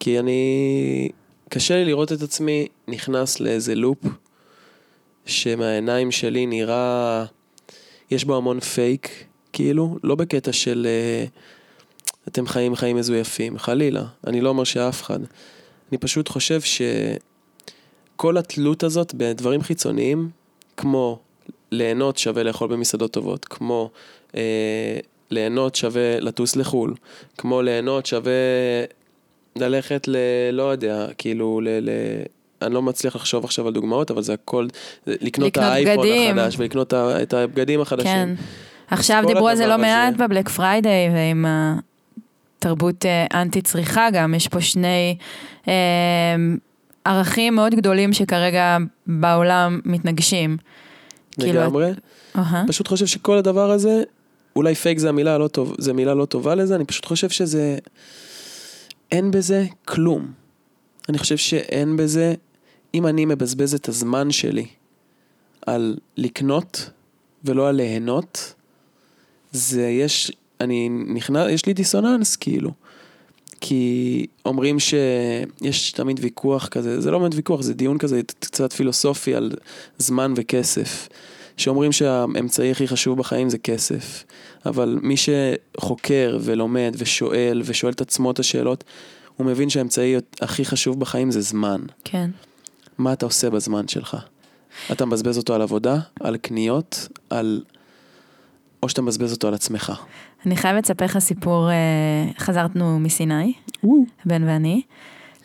[0.03, 1.09] כי אני...
[1.49, 3.97] קשה לי לראות את עצמי נכנס לאיזה לופ
[5.25, 7.25] שמהעיניים שלי נראה...
[8.11, 9.09] יש בו המון פייק,
[9.53, 11.25] כאילו, לא בקטע של אה,
[12.27, 15.19] אתם חיים חיים מזויפים, חלילה, אני לא אומר שאף אחד.
[15.91, 20.29] אני פשוט חושב שכל התלות הזאת בדברים חיצוניים,
[20.77, 21.19] כמו
[21.71, 23.91] ליהנות שווה לאכול במסעדות טובות, כמו
[24.35, 24.99] אה,
[25.31, 26.93] ליהנות שווה לטוס לחו"ל,
[27.37, 28.31] כמו ליהנות שווה
[29.55, 30.15] ללכת ל...
[30.53, 31.67] לא יודע, כאילו ל...
[31.69, 31.89] ל...
[32.61, 34.67] אני לא מצליח לחשוב עכשיו על דוגמאות, אבל זה הכל,
[35.07, 36.39] לקנות את האייפון בגדים.
[36.39, 38.05] החדש ולקנות את הבגדים החדשים.
[38.05, 38.33] כן.
[38.91, 41.45] עכשיו דיברו על זה לא מעט ב Black Friday ועם
[42.59, 45.17] התרבות אה, אנטי צריכה גם, יש פה שני
[45.67, 45.73] אה,
[47.05, 50.57] ערכים מאוד גדולים שכרגע בעולם מתנגשים.
[51.39, 51.91] כאילו, לגמרי.
[52.35, 52.63] אהה.
[52.67, 54.03] פשוט חושב שכל הדבר הזה,
[54.55, 57.77] אולי פייק זה המילה לא טוב, זה מילה לא טובה לזה, אני פשוט חושב שזה,
[59.11, 60.31] אין בזה כלום.
[61.09, 62.33] אני חושב שאין בזה,
[62.93, 64.67] אם אני מבזבז את הזמן שלי
[65.65, 66.89] על לקנות
[67.43, 68.53] ולא על ליהנות,
[69.51, 72.71] זה יש, אני נכנס, יש לי דיסוננס כאילו.
[73.61, 79.35] כי אומרים שיש תמיד ויכוח כזה, זה לא באמת ויכוח, זה דיון כזה קצת פילוסופי
[79.35, 79.51] על
[79.97, 81.09] זמן וכסף.
[81.57, 84.23] שאומרים שהאמצעי הכי חשוב בחיים זה כסף.
[84.65, 88.83] אבל מי שחוקר ולומד ושואל ושואל את עצמו את השאלות,
[89.37, 91.81] הוא מבין שהאמצעי הכי חשוב בחיים זה זמן.
[92.03, 92.29] כן.
[92.97, 94.17] מה אתה עושה בזמן שלך?
[94.91, 97.63] אתה מבזבז אותו על עבודה, על קניות, על...
[98.83, 99.93] או שאתה מבזבז אותו על עצמך.
[100.45, 101.75] אני חייבת לספר לך סיפור, אה,
[102.37, 103.53] חזרנו מסיני,
[104.25, 104.81] בן ואני,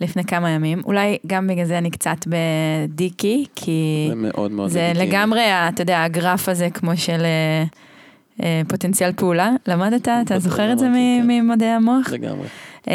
[0.00, 0.82] לפני כמה ימים.
[0.84, 5.06] אולי גם בגלל זה אני קצת בדיקי, כי זה מאוד מאוד זה לגיטימי.
[5.10, 7.64] לגמרי, אתה יודע, הגרף הזה כמו של אה,
[8.42, 9.50] אה, פוטנציאל פעולה.
[9.68, 10.08] למדת?
[10.08, 11.26] אתה זוכר את זה כן.
[11.28, 12.10] ממדעי המוח?
[12.12, 12.46] לגמרי.
[12.86, 12.92] אמ,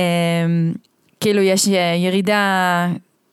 [1.20, 2.88] כאילו יש אה, ירידה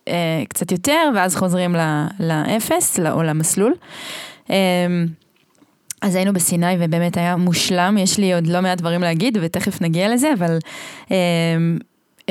[0.09, 1.77] אה, קצת יותר, ואז חוזרים
[2.21, 3.75] לאפס, ל- או למסלול.
[4.51, 4.55] אמ,
[6.03, 10.09] אז היינו בסיני ובאמת היה מושלם, יש לי עוד לא מעט דברים להגיד ותכף נגיע
[10.15, 10.59] לזה, אבל
[11.11, 11.79] אמ,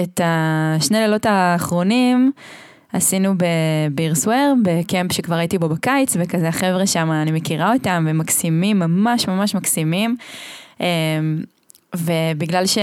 [0.03, 2.31] את השני לילות האחרונים
[2.93, 8.79] עשינו בבירסוור, בקמפ שכבר הייתי בו בקיץ, וכזה החבר'ה שם, אני מכירה אותם, והם מקסימים,
[8.79, 10.15] ממש ממש מקסימים.
[10.79, 10.85] אמ,
[11.95, 12.77] ובגלל ש...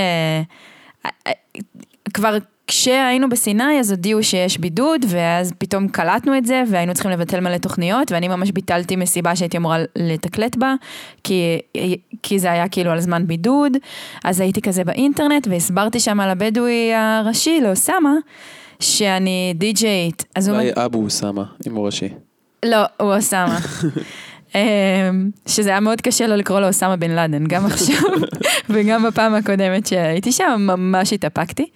[2.15, 7.41] כבר כשהיינו בסיני אז הודיעו שיש בידוד ואז פתאום קלטנו את זה והיינו צריכים לבטל
[7.41, 10.75] מלא תוכניות ואני ממש ביטלתי מסיבה שהייתי אמורה לתקלט בה
[11.25, 11.61] כי,
[12.23, 13.73] כי זה היה כאילו על זמן בידוד
[14.25, 18.15] אז הייתי כזה באינטרנט והסברתי שם על הבדואי הראשי לאוסמה
[18.81, 22.09] שאני די-ג'יית אז הוא אולי אבו אוסמה, אם הוא ראשי.
[22.65, 23.59] לא, הוא אוסמה.
[24.55, 28.03] אמ, שזה היה מאוד קשה לו לקרוא לו אוסמה בן לאדן, גם עכשיו
[28.71, 31.67] וגם בפעם הקודמת שהייתי שם, ממש התאפקתי.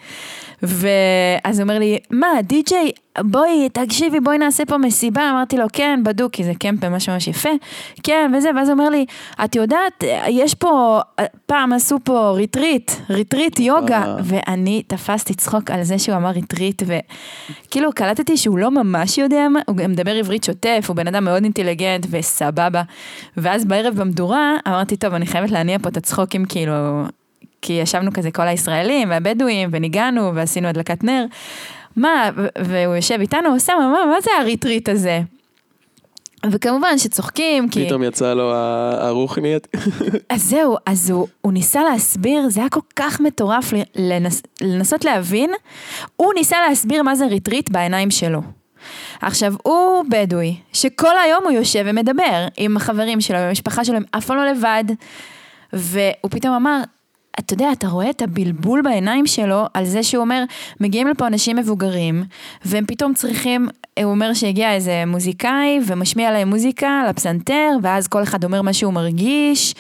[0.63, 2.91] ואז הוא אומר לי, מה, די.ג'יי,
[3.21, 5.31] בואי, תקשיבי, בואי נעשה פה מסיבה.
[5.31, 7.49] אמרתי לו, כן, בדוק, כי זה camp ממש ממש יפה.
[8.03, 9.07] כן, וזה, ואז הוא אומר לי,
[9.45, 11.01] את יודעת, יש פה,
[11.47, 14.17] פעם עשו פה retreat, retreat יוגה.
[14.25, 19.61] ואני תפסתי צחוק על זה שהוא אמר retreat, וכאילו קלטתי שהוא לא ממש יודע מה,
[19.67, 22.83] הוא מדבר עברית שוטף, הוא בן אדם מאוד אינטליגנט וסבבה.
[23.37, 26.73] ואז בערב במדורה, אמרתי, טוב, אני חייבת להניע פה את הצחוקים, כאילו,
[27.63, 31.25] כי ישבנו כזה כל הישראלים והבדואים, וניגנו, ועשינו הדלקת נר.
[31.97, 35.21] מה, והוא יושב איתנו, אוסאמה, מה, מה זה ה retreat הזה?
[36.51, 37.87] וכמובן שצוחקים, כי...
[37.87, 39.69] פתאום יצא לו ה- הרוחנית.
[40.31, 45.51] אז זהו, אז הוא, הוא ניסה להסביר, זה היה כל כך מטורף לנס, לנסות להבין,
[46.17, 48.43] הוא ניסה להסביר מה זה retreat בעיניים שלו.
[49.21, 54.05] עכשיו, הוא בדואי, שכל היום הוא יושב ומדבר עם החברים שלו, עם המשפחה שלו, הם
[54.11, 54.85] אף פעם לא לבד,
[55.73, 56.81] והוא פתאום אמר,
[57.39, 60.45] אתה יודע, אתה רואה את הבלבול בעיניים שלו על זה שהוא אומר,
[60.81, 62.25] מגיעים לפה אנשים מבוגרים,
[62.65, 68.45] והם פתאום צריכים, הוא אומר שהגיע איזה מוזיקאי ומשמיע להם מוזיקה לפסנתר, ואז כל אחד
[68.45, 69.75] אומר מה שהוא מרגיש,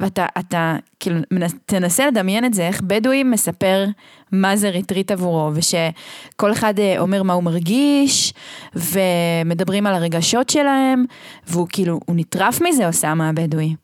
[0.00, 1.18] ואתה, אתה, כאילו,
[1.66, 3.84] תנסה לדמיין את זה, איך בדואי מספר
[4.32, 8.32] מה זה ריטריט עבורו, ושכל אחד אה, אומר מה הוא מרגיש,
[8.74, 11.04] ומדברים על הרגשות שלהם,
[11.46, 13.74] והוא כאילו, הוא נטרף מזה, אוסאמה הבדואי.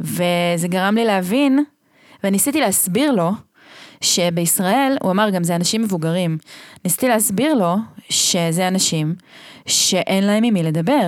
[0.00, 1.64] וזה גרם לי להבין,
[2.24, 3.30] וניסיתי להסביר לו,
[4.00, 6.38] שבישראל, הוא אמר גם זה אנשים מבוגרים.
[6.84, 7.76] ניסיתי להסביר לו
[8.08, 9.14] שזה אנשים
[9.66, 11.06] שאין להם עם מי לדבר.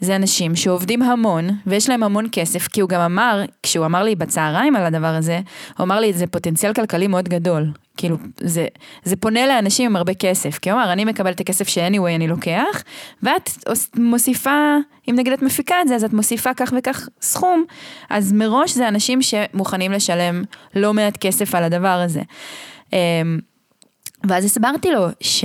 [0.00, 4.14] זה אנשים שעובדים המון, ויש להם המון כסף, כי הוא גם אמר, כשהוא אמר לי
[4.14, 5.40] בצהריים על הדבר הזה,
[5.78, 7.72] הוא אמר לי, זה פוטנציאל כלכלי מאוד גדול.
[7.96, 8.66] כאילו, זה,
[9.04, 10.58] זה פונה לאנשים עם הרבה כסף.
[10.58, 12.82] כי הוא אמר, אני מקבל את הכסף ש-anyway אני לוקח,
[13.22, 13.50] ואת
[13.96, 14.76] מוסיפה,
[15.10, 17.64] אם נגיד את מפיקה את זה, אז את מוסיפה כך וכך סכום,
[18.10, 20.42] אז מראש זה אנשים שמוכנים לשלם
[20.74, 22.22] לא מעט כסף על הדבר הזה.
[22.92, 23.38] אמ,
[24.28, 25.44] ואז הסברתי לו ש...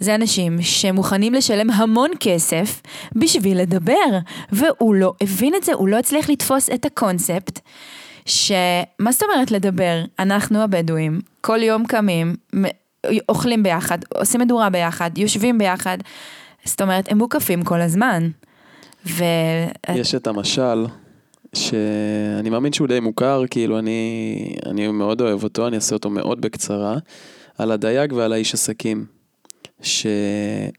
[0.00, 2.82] זה אנשים שמוכנים לשלם המון כסף
[3.16, 4.18] בשביל לדבר,
[4.52, 7.60] והוא לא הבין את זה, הוא לא הצליח לתפוס את הקונספט.
[8.26, 10.04] שמה זאת אומרת לדבר?
[10.18, 12.34] אנחנו הבדואים, כל יום קמים,
[13.28, 15.98] אוכלים ביחד, עושים מדורה ביחד, יושבים ביחד.
[16.64, 18.28] זאת אומרת, הם מוקפים כל הזמן.
[19.06, 19.24] ו...
[19.94, 20.86] יש את המשל,
[21.54, 26.40] שאני מאמין שהוא די מוכר, כאילו אני, אני מאוד אוהב אותו, אני אעשה אותו מאוד
[26.40, 26.96] בקצרה,
[27.58, 29.04] על הדייג ועל האיש עסקים.
[29.82, 30.74] שדייג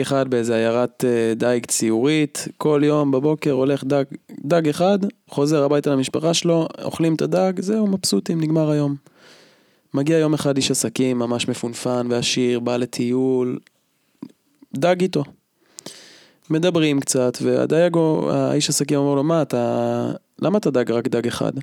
[0.00, 4.04] אחד באיזה עיירת אה, דייג ציורית, כל יום בבוקר הולך דג,
[4.44, 8.96] דג אחד, חוזר הביתה למשפחה שלו, אוכלים את הדג, זהו, מבסוטים, נגמר היום.
[9.94, 13.58] מגיע יום אחד איש עסקים ממש מפונפן ועשיר, בא לטיול,
[14.74, 15.24] דג איתו.
[16.50, 17.96] מדברים קצת, והדייג,
[18.30, 21.52] האיש עסקים אומר לו, מה אתה, למה אתה דג רק דג אחד?
[21.54, 21.62] הוא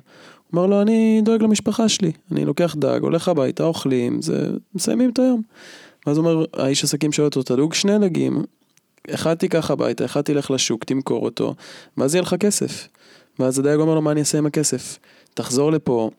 [0.52, 5.18] אומר לו, אני דואג למשפחה שלי, אני לוקח דג, הולך הביתה, אוכלים, זה, מסיימים את
[5.18, 5.42] היום.
[6.08, 8.44] ואז אומר, האיש עסקים שואל אותו, תדוג שני דגים,
[9.10, 11.54] אחד תיקח הביתה, אחד תלך לשוק, תמכור אותו,
[11.96, 12.88] ואז יהיה לך כסף.
[13.38, 14.98] ואז הדייג אומר לו, מה אני אעשה עם הכסף?
[15.34, 16.10] תחזור לפה,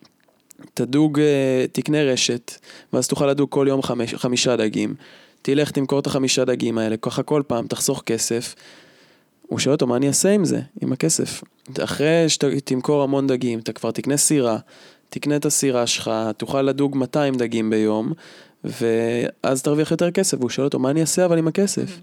[0.73, 2.51] תדוג, אה, תקנה רשת,
[2.93, 4.95] ואז תוכל לדוג כל יום חמש, חמישה דגים.
[5.41, 8.55] תלך, תמכור את החמישה דגים האלה, ככה כל פעם, תחסוך כסף.
[9.47, 11.43] הוא שואל אותו, מה אני אעשה עם זה, עם הכסף?
[11.83, 14.57] אחרי שתמכור המון דגים, אתה כבר תקנה סירה,
[15.09, 18.13] תקנה את הסירה שלך, תוכל לדוג 200 דגים ביום,
[18.63, 21.99] ואז תרוויח יותר כסף, והוא שואל אותו, מה אני אעשה אבל עם הכסף?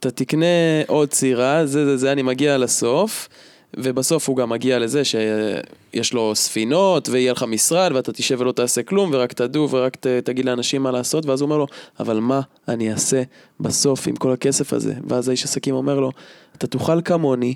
[0.00, 0.46] אתה תקנה
[0.86, 3.28] עוד צירה, זה זה זה, אני מגיע לסוף,
[3.76, 8.82] ובסוף הוא גם מגיע לזה שיש לו ספינות, ויהיה לך משרד, ואתה תשב ולא תעשה
[8.82, 11.66] כלום, ורק תדעו, ורק ת, תגיד לאנשים מה לעשות, ואז הוא אומר לו,
[12.00, 13.22] אבל מה אני אעשה
[13.60, 14.94] בסוף עם כל הכסף הזה?
[15.08, 16.10] ואז האיש עסקים אומר לו,
[16.58, 17.54] אתה תוכל כמוני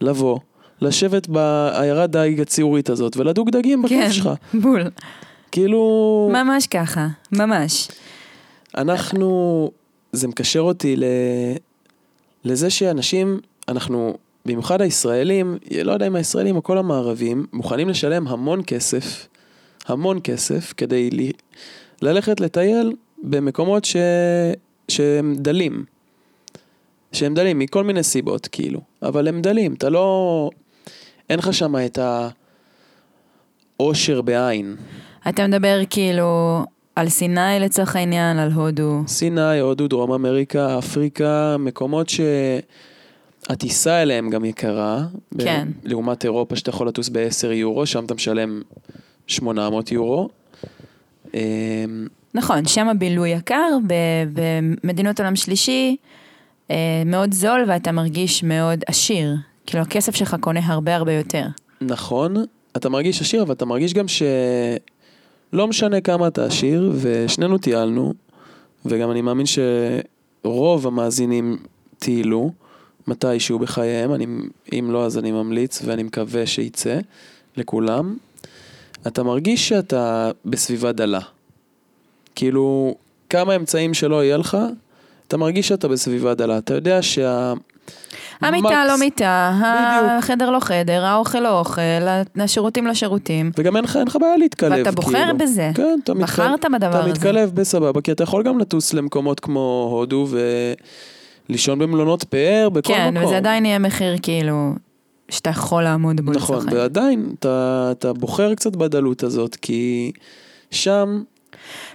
[0.00, 0.38] לבוא,
[0.80, 4.30] לשבת בעיירת דייג הציורית הזאת, ולדוג דגים בכיף כן, שלך.
[4.52, 4.82] כן, בול.
[5.52, 6.30] כאילו...
[6.32, 7.88] ממש ככה, ממש.
[8.76, 9.70] אנחנו,
[10.12, 11.04] זה מקשר אותי ל...
[12.44, 14.14] לזה שאנשים, אנחנו,
[14.46, 19.28] במיוחד הישראלים, לא יודע אם הישראלים או כל המערבים, מוכנים לשלם המון כסף,
[19.86, 21.30] המון כסף, כדי ל...
[22.02, 23.96] ללכת לטייל במקומות ש...
[24.88, 25.84] שהם דלים.
[27.12, 28.80] שהם דלים מכל מיני סיבות, כאילו.
[29.02, 30.50] אבל הם דלים, אתה לא...
[31.30, 31.98] אין לך שם את
[33.78, 34.76] האושר בעין.
[35.28, 36.64] אתה מדבר כאילו
[36.96, 39.02] על סיני לצורך העניין, על הודו.
[39.06, 42.08] סיני, הודו, דרום אמריקה, אפריקה, מקומות
[43.46, 45.02] שהטיסה אליהם גם יקרה.
[45.38, 45.68] כן.
[45.82, 48.62] ב- לעומת אירופה שאתה יכול לטוס ב-10 יורו, שם אתה משלם
[49.26, 50.28] 800 יורו.
[51.34, 51.40] אמ,
[52.34, 53.76] נכון, שם הבילוי יקר,
[54.82, 55.96] במדינות עולם שלישי
[56.70, 59.34] אה, מאוד זול ואתה מרגיש מאוד עשיר.
[59.66, 61.44] כאילו הכסף שלך קונה הרבה הרבה יותר.
[61.80, 62.34] נכון,
[62.76, 64.04] אתה מרגיש עשיר, אבל אתה מרגיש גם
[65.52, 68.14] שלא משנה כמה אתה עשיר, ושנינו טיילנו,
[68.86, 71.58] וגם אני מאמין שרוב המאזינים
[71.98, 72.52] טיילו
[73.06, 74.26] מתישהו בחייהם, אני,
[74.72, 76.98] אם לא אז אני ממליץ ואני מקווה שייצא
[77.56, 78.16] לכולם.
[79.06, 81.20] אתה מרגיש שאתה בסביבה דלה.
[82.34, 82.94] כאילו,
[83.30, 84.58] כמה אמצעים שלא יהיה לך,
[85.28, 86.58] אתה מרגיש שאתה בסביבה דלה.
[86.58, 87.54] אתה יודע שה...
[88.40, 89.60] המיטה לא מיטה.
[90.18, 91.80] החדר לא חדר, האוכל לא אוכל,
[92.36, 93.50] השירותים לא שירותים.
[93.58, 95.38] וגם אין לך, בעיה להתקלב, ואתה בוחר כאילו.
[95.38, 95.70] בזה.
[95.74, 96.26] כן, אתה מתקלב.
[96.28, 97.10] בחרת בדבר אתה הזה.
[97.10, 100.26] מתקלב בסבבה, כי אתה יכול גם לטוס למקומות כמו הודו
[101.48, 103.26] ולישון במלונות פאר בכל כן, מקום.
[103.26, 104.72] וזה עדיין יהיה מחיר כאילו,
[105.28, 106.72] שאתה יכול לעמוד בו נכון, לצורך.
[106.72, 110.12] ועדיין אתה, אתה בוחר קצת בדלות הזאת, כי
[110.70, 111.22] שם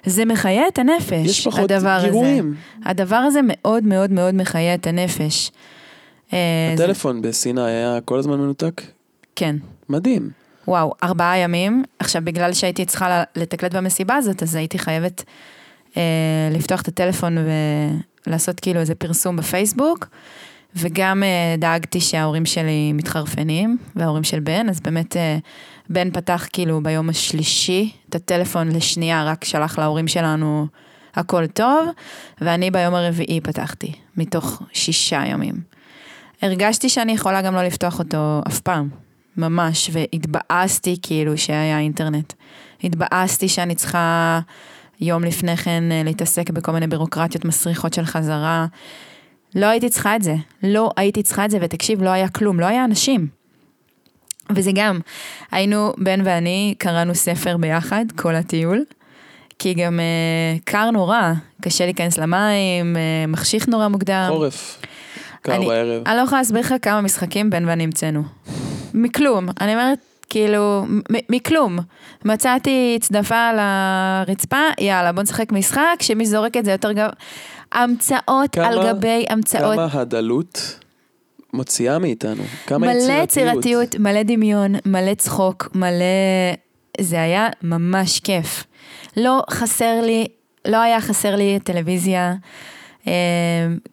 [0.05, 2.07] זה מחיה את הנפש, יש פחות הדבר הזה.
[2.07, 2.55] גירויים.
[2.85, 5.51] הדבר הזה מאוד מאוד מאוד מחיה את הנפש.
[6.33, 8.81] אה, הטלפון בסיני היה כל הזמן מנותק.
[9.35, 9.55] כן.
[9.89, 10.29] מדהים.
[10.67, 11.83] וואו, ארבעה ימים.
[11.99, 15.23] עכשיו, בגלל שהייתי צריכה לתקלט במסיבה הזאת, אז הייתי חייבת
[15.97, 17.37] אה, לפתוח את הטלפון
[18.27, 20.07] ולעשות כאילו איזה פרסום בפייסבוק,
[20.75, 25.37] וגם אה, דאגתי שההורים שלי מתחרפנים, וההורים של בן, אז באמת אה,
[25.89, 30.67] בן פתח כאילו ביום השלישי את הטלפון לשנייה, רק שלח להורים שלנו
[31.15, 31.89] הכל טוב,
[32.41, 35.74] ואני ביום הרביעי פתחתי, מתוך שישה ימים.
[36.41, 38.89] הרגשתי שאני יכולה גם לא לפתוח אותו אף פעם.
[39.37, 42.33] ממש, והתבאסתי כאילו שהיה אינטרנט.
[42.83, 44.39] התבאסתי שאני צריכה
[45.01, 48.65] יום לפני כן אה, להתעסק בכל מיני בירוקרטיות מסריחות של חזרה.
[49.55, 52.65] לא הייתי צריכה את זה, לא הייתי צריכה את זה, ותקשיב, לא היה כלום, לא
[52.65, 53.27] היה אנשים.
[54.55, 54.99] וזה גם,
[55.51, 58.83] היינו, בן ואני, קראנו ספר ביחד, כל הטיול,
[59.59, 64.27] כי גם אה, קר נורא, קשה להיכנס למים, אה, מחשיך נורא מוקדם.
[64.29, 64.81] חורף,
[65.45, 66.03] קר אני- בערב.
[66.07, 68.23] אני לא יכולה להסביר לך כמה משחקים בן ואני המצאנו.
[68.93, 69.45] מכלום.
[69.61, 71.77] אני אומרת, כאילו, מ- מכלום.
[72.25, 77.09] מצאתי צדפה על הרצפה, יאללה, בוא נשחק משחק, שמי שזורק את זה יותר גב...
[77.71, 79.75] המצאות כמה- על גבי המצאות.
[79.75, 80.79] כמה הדלות
[81.53, 83.29] מוציאה מאיתנו, כמה מלא יצירתיות.
[83.57, 86.55] יצירתיות, מלא דמיון, מלא צחוק, מלא...
[87.01, 88.63] זה היה ממש כיף.
[89.17, 90.27] לא חסר לי,
[90.67, 92.33] לא היה חסר לי טלוויזיה,
[93.07, 93.13] אה,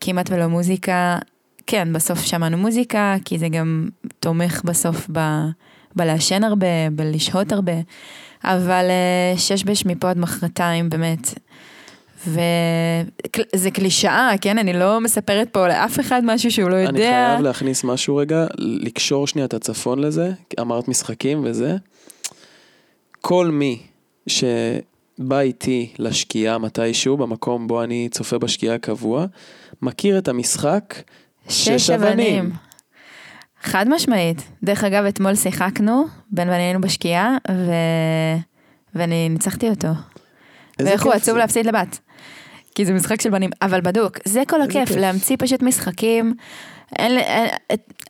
[0.01, 1.19] כמעט ולא מוזיקה.
[1.67, 3.89] כן, בסוף שמענו מוזיקה, כי זה גם
[4.21, 5.21] תומך בסוף ב,
[5.97, 7.73] בלעשן הרבה, בלשהות הרבה.
[8.45, 11.35] אבל אה, שש בש מפה עד מחרתיים, באמת.
[12.27, 14.59] וזה קלישאה, כן?
[14.59, 16.91] אני לא מספרת פה לאף אחד משהו שהוא לא יודע.
[16.91, 21.77] אני חייב להכניס משהו רגע, לקשור שנייה את הצפון לזה, אמרת משחקים וזה.
[23.21, 23.83] כל מי
[24.27, 29.27] שבא איתי לשקיעה מתישהו, במקום בו אני צופה בשקיעה קבוע,
[29.83, 30.95] מכיר את המשחק
[31.49, 32.51] שש אבנים.
[33.63, 34.43] חד משמעית.
[34.63, 37.73] דרך אגב, אתמול שיחקנו, בן ואני היינו בשקיעה, ו...
[38.95, 39.89] ואני ניצחתי אותו.
[40.79, 41.37] ואיך הוא עצוב.
[41.37, 41.99] להפסיד לבת.
[42.75, 44.97] כי זה משחק של בנים, אבל בדוק, זה כל הכיף, כיף.
[44.97, 46.35] להמציא פשוט משחקים.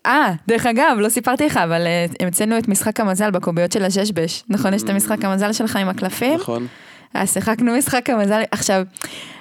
[0.07, 4.45] אה, דרך אגב, לא סיפרתי לך, אבל אה, המצאנו את משחק המזל בקוביות של הששבש.
[4.49, 6.35] נכון, יש את המשחק המזל שלך עם הקלפים?
[6.35, 6.66] נכון.
[7.14, 8.83] אז שיחקנו משחק המזל, עכשיו,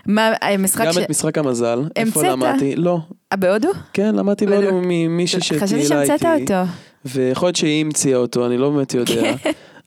[0.06, 0.98] מה, המשחק גם ש...
[0.98, 2.24] את משחק המזל, איפה?
[2.24, 2.76] למדתי?
[2.76, 3.00] לא.
[3.32, 3.70] אה, בהודו?
[3.94, 4.62] כן, למדתי בדיוק.
[4.64, 6.54] בהודו ממישהי חשבתי שטיילה שהמצאת איתי.
[6.54, 6.72] אותו.
[7.06, 9.34] ויכול להיות שהיא המציאה אותו, אני לא באמת יודע.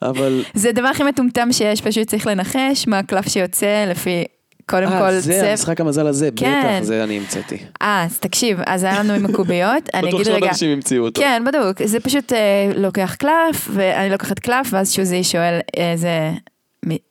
[0.03, 0.43] אבל...
[0.55, 4.25] זה הדבר הכי מטומטם שיש, פשוט צריך לנחש מה הקלף שיוצא לפי,
[4.67, 5.51] קודם כל, אה, זה צבע.
[5.51, 6.61] המשחק המזל הזה, כן.
[6.65, 7.59] בטח, זה אני המצאתי.
[7.83, 11.05] אה, אז תקשיב, אז היה לנו עם הקוביות, אני בטוח אגיד שעוד רגע, אנשים המציאו
[11.05, 11.21] אותו.
[11.21, 16.37] כן, בדוק, זה פשוט אה, לוקח קלף, ואני לוקחת קלף, ואז שוזי שואל איזה, מ-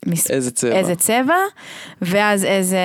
[0.05, 0.71] מס- איזה צבע.
[0.75, 1.35] איזה צבע,
[2.01, 2.77] ואז איזה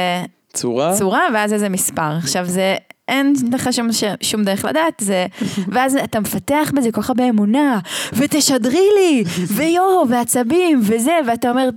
[0.53, 0.95] צורה?
[0.99, 2.11] צורה, ואז איזה מספר.
[2.19, 2.77] עכשיו זה,
[3.09, 3.89] אין לך שום,
[4.21, 5.27] שום דרך לדעת, זה,
[5.73, 7.79] ואז אתה מפתח בזה כל כך הרבה אמונה,
[8.13, 9.25] ותשדרי לי,
[9.55, 11.69] ויואו, ועצבים, וזה, ואתה אומר,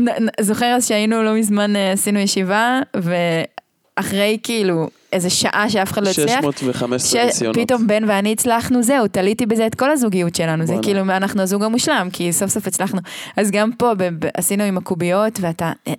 [0.00, 0.08] נ-
[0.40, 6.10] זוכר אז שהיינו לא מזמן, אה, עשינו ישיבה, ואחרי כאילו איזה שעה שאף אחד לא
[6.10, 7.56] הצליח, 615 ניסיונות.
[7.56, 10.74] שפתאום בן ואני הצלחנו, זהו, תליתי בזה את כל הזוגיות שלנו, זה.
[10.82, 13.00] כאילו, אנחנו הזוג המושלם, כי סוף סוף הצלחנו.
[13.36, 13.92] אז גם פה
[14.34, 15.92] עשינו עם הקוביות, ואתה, אה,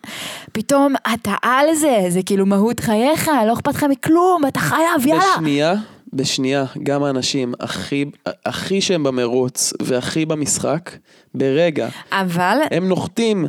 [0.51, 5.23] פתאום אתה על זה, זה כאילו מהות חייך, לא אכפת לך מכלום, אתה חייב, יאללה.
[5.37, 5.73] בשנייה,
[6.13, 8.05] בשנייה, גם האנשים הכי,
[8.45, 10.91] הכי שהם במרוץ והכי במשחק,
[11.35, 13.45] ברגע, אבל, הם נוחתים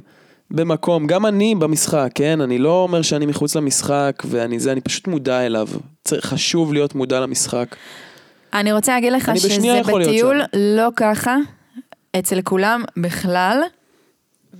[0.50, 2.40] במקום, גם אני במשחק, כן?
[2.40, 5.68] אני לא אומר שאני מחוץ למשחק ואני זה, אני פשוט מודע אליו.
[6.04, 7.76] צריך, חשוב להיות מודע למשחק.
[8.52, 11.36] אני רוצה להגיד לך שזה בטיול לא ככה,
[12.18, 13.60] אצל כולם בכלל.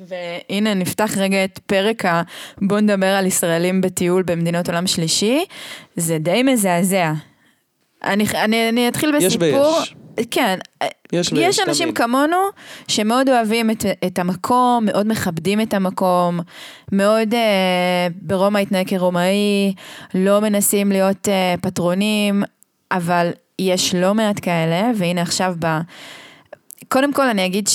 [0.09, 2.22] והנה נפתח רגע את פרק ה...
[2.62, 5.44] בוא נדבר על ישראלים בטיול במדינות עולם שלישי,
[5.96, 7.12] זה די מזעזע.
[8.04, 9.76] אני, אני, אני אתחיל יש בסיפור.
[9.76, 9.94] ויש.
[10.30, 10.58] כן,
[11.12, 11.98] יש יש אנשים תמיד.
[11.98, 12.36] כמונו
[12.88, 16.40] שמאוד אוהבים את, את המקום, מאוד מכבדים את המקום,
[16.92, 19.74] מאוד אה, ברומא התנהג כרומאי,
[20.14, 22.42] לא מנסים להיות אה, פטרונים,
[22.92, 25.66] אבל יש לא מעט כאלה, והנה עכשיו ב...
[26.88, 27.68] קודם כל אני אגיד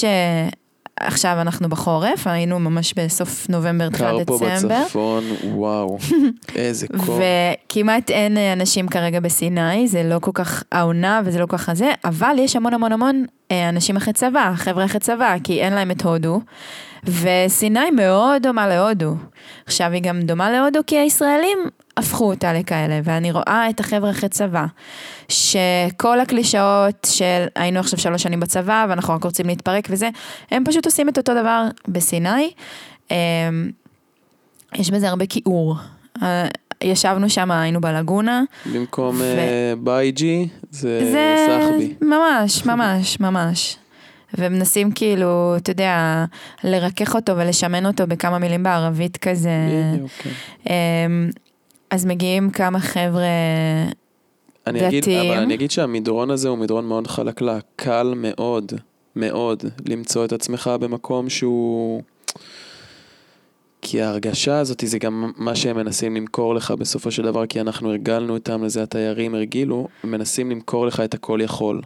[1.04, 4.82] שעכשיו אנחנו בחורף, היינו ממש בסוף נובמבר, קר תחילת פה דצמבר.
[4.86, 5.98] בצפון, וואו,
[6.56, 7.20] איזה קור.
[7.68, 11.70] וכמעט אין אה, אנשים כרגע בסיני, זה לא כל כך העונה וזה לא כל כך
[11.70, 15.74] הזה, אבל יש המון המון המון אה, אנשים אחרי צבא, חבר'ה אחרי צבא, כי אין
[15.74, 16.42] להם את הודו,
[17.08, 19.16] וסיני מאוד דומה להודו.
[19.66, 21.58] עכשיו היא גם דומה להודו כי הישראלים
[21.98, 24.66] הפכו אותה לכאלה, ואני רואה את החבר'ה אחרי צבא,
[25.30, 30.10] שכל הקלישאות של היינו עכשיו שלוש שנים בצבא ואנחנו רק רוצים להתפרק וזה,
[30.52, 32.52] הם פשוט עושים את אותו דבר בסיני.
[33.12, 33.18] אה,
[34.76, 35.76] יש בזה הרבה כיעור.
[36.24, 36.48] אה,
[36.84, 38.44] ישבנו שם, היינו בלגונה.
[38.74, 41.94] במקום ו- אה, בייג'י, זה זה סחבי.
[42.02, 43.78] ממש, ממש, ממש.
[44.38, 46.26] ומנסים כאילו, אתה יודע,
[46.64, 49.50] לרכך אותו ולשמן אותו בכמה מילים בערבית כזה.
[49.94, 50.30] בדיוק, כן.
[50.70, 51.30] אמ,
[51.90, 53.24] אז מגיעים כמה חבר'ה,
[54.68, 55.32] אני אגיד, דתיים.
[55.32, 58.72] אבל אני אגיד שהמדרון הזה הוא מדרון מאוד חלקלק, קל מאוד,
[59.16, 62.02] מאוד, למצוא את עצמך במקום שהוא...
[63.82, 67.90] כי ההרגשה הזאת זה גם מה שהם מנסים למכור לך בסופו של דבר, כי אנחנו
[67.90, 71.82] הרגלנו אותם לזה, התיירים הרגילו, מנסים למכור לך את הכל יכול.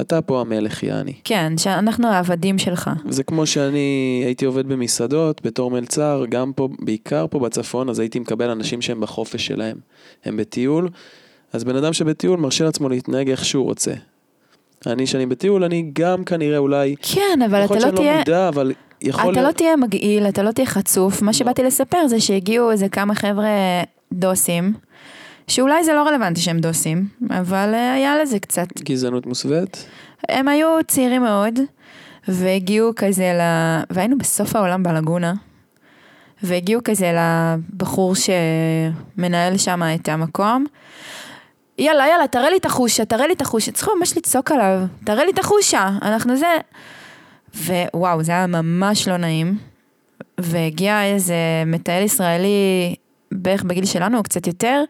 [0.00, 1.12] אתה פה המלך יעני.
[1.24, 2.90] כן, שאנחנו העבדים שלך.
[3.08, 8.18] זה כמו שאני הייתי עובד במסעדות בתור מלצר, גם פה, בעיקר פה בצפון, אז הייתי
[8.18, 9.76] מקבל אנשים שהם בחופש שלהם.
[10.24, 10.88] הם בטיול,
[11.52, 13.92] אז בן אדם שבטיול מרשה לעצמו להתנהג איך שהוא רוצה.
[14.86, 18.12] אני, שאני בטיול, אני גם כנראה אולי, כן, אבל אתה יכול לא להיות שאני תהיה...
[18.12, 18.72] לא מודע, אבל
[19.02, 19.56] יכול אתה לא להיות...
[19.56, 21.22] תהיה מגעיל, אתה לא תהיה חצוף.
[21.22, 21.32] מה לא.
[21.32, 23.82] שבאתי לספר זה שהגיעו איזה כמה חבר'ה
[24.12, 24.72] דוסים,
[25.48, 28.66] שאולי זה לא רלוונטי שהם דוסים, אבל אה, היה לזה קצת.
[28.82, 29.86] גזענות מוסווית?
[30.28, 31.58] הם היו צעירים מאוד,
[32.28, 33.40] והגיעו כזה ל...
[33.90, 35.34] והיינו בסוף העולם בלגונה,
[36.42, 40.66] והגיעו כזה לבחור שמנהל שם את המקום.
[41.78, 43.72] יאללה, יאללה, תראה לי את החושה, תראה לי את החושה.
[43.72, 46.56] צריכים ממש לצעוק עליו, תראה לי את החושה, אנחנו זה...
[47.54, 49.58] ווואו, זה היה ממש לא נעים.
[50.38, 51.34] והגיע איזה
[51.66, 52.94] מטייל ישראלי
[53.32, 54.82] בערך בגיל שלנו, או קצת יותר,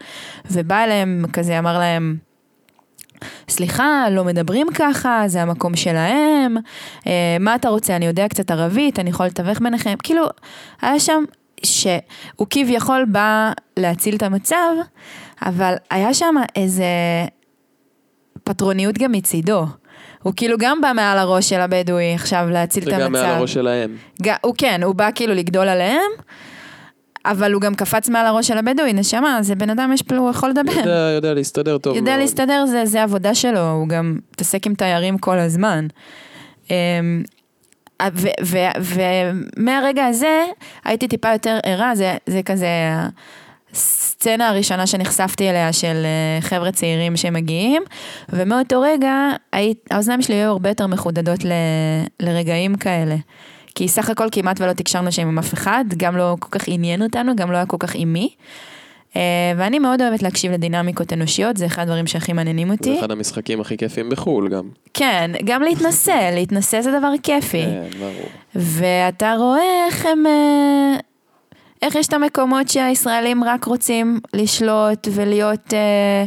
[0.51, 2.16] ובא אליהם, כזה אמר להם,
[3.49, 6.57] סליחה, לא מדברים ככה, זה המקום שלהם,
[7.07, 10.24] אה, מה אתה רוצה, אני יודע קצת ערבית, אני יכול לתווך ביניכם, כאילו,
[10.82, 11.24] היה שם
[11.62, 14.68] שהוא כביכול בא להציל את המצב,
[15.43, 16.84] אבל היה שם איזה
[18.45, 19.64] פטרוניות גם מצידו.
[20.22, 23.03] הוא כאילו גם בא מעל הראש של הבדואי עכשיו להציל את המצב.
[23.03, 23.97] וגם מעל הראש שלהם.
[24.22, 26.11] ג- הוא כן, הוא בא כאילו לגדול עליהם,
[27.27, 30.31] אבל הוא גם קפץ מעל הראש של הבדואי, נשמה, זה בן אדם, יש פה, הוא
[30.31, 30.72] יכול לדבר.
[30.72, 32.20] יודע, יודע להסתדר טוב יודע מאוד.
[32.20, 35.87] להסתדר, זה, זה עבודה שלו, הוא גם מתעסק עם תיירים כל הזמן.
[36.70, 37.22] אמ,
[38.81, 40.45] ומהרגע הזה
[40.85, 42.68] הייתי טיפה יותר ערה, זה, זה כזה
[43.72, 47.83] הסצנה הראשונה שנחשפתי אליה של אה, חבר'ה צעירים שמגיעים,
[48.29, 49.12] ומאותו רגע
[49.53, 51.53] היית, האוזניים שלי היו הרבה יותר מחודדות ל,
[52.20, 53.16] לרגעים כאלה.
[53.77, 57.03] כי סך הכל כמעט ולא תקשרנו שם עם אף אחד, גם לא כל כך עניין
[57.03, 58.29] אותנו, גם לא היה כל כך עם מי.
[59.16, 59.20] אה,
[59.57, 62.99] ואני מאוד אוהבת להקשיב לדינמיקות אנושיות, זה אחד הדברים שהכי מעניינים זה אותי.
[62.99, 64.68] אחד המשחקים הכי כיפים בחו"ל גם.
[64.95, 67.62] כן, גם להתנסה, להתנסה זה דבר כיפי.
[67.62, 68.29] כן, ברור.
[68.55, 70.27] ואתה רואה איך הם...
[70.27, 70.97] אה,
[71.83, 76.24] איך יש את המקומות שהישראלים רק רוצים לשלוט ולהיות אה,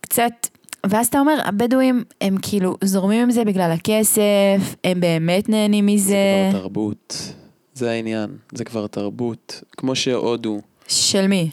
[0.00, 0.51] קצת...
[0.86, 6.14] ואז אתה אומר, הבדואים הם כאילו זורמים עם זה בגלל הכסף, הם באמת נהנים מזה.
[6.14, 7.32] זה כבר תרבות.
[7.74, 9.62] זה העניין, זה כבר תרבות.
[9.76, 11.50] כמו שהודו, של מי?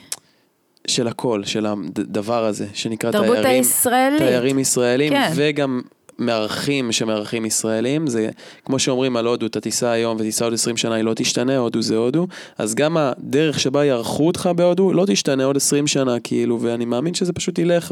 [0.87, 3.45] של הכל, של הדבר הזה, שנקרא תרבות תיירים.
[3.51, 4.21] הישראלית.
[4.21, 5.31] תיירים ישראלים, כן.
[5.35, 5.81] וגם
[6.19, 8.29] מארחים שמארחים ישראלים, זה
[8.65, 11.81] כמו שאומרים על הודו, אתה תיסע היום ותיסע עוד 20 שנה, היא לא תשתנה, הודו
[11.81, 12.27] זה הודו,
[12.57, 17.13] אז גם הדרך שבה יערכו אותך בהודו לא תשתנה עוד 20 שנה, כאילו, ואני מאמין
[17.13, 17.91] שזה פשוט ילך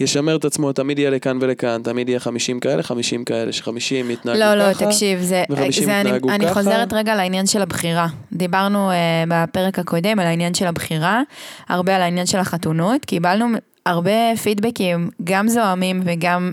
[0.00, 4.38] וישמר את עצמו, תמיד יהיה לכאן ולכאן, תמיד יהיה 50 כאלה, 50 כאלה, ש-50 יתנהגו
[4.38, 4.86] לא, לא, ככה.
[4.86, 6.54] תקשיב, זה, זה אני, התנהגו אני ככה.
[6.54, 8.06] חוזרת רגע לעניין של הבחירה.
[8.32, 8.94] דיברנו uh,
[9.28, 11.22] בפרק הקודם על העניין של הבחירה,
[11.68, 13.46] הרבה על העניין של החתונות, קיבלנו
[13.86, 16.52] הרבה פידבקים, גם זוהמים וגם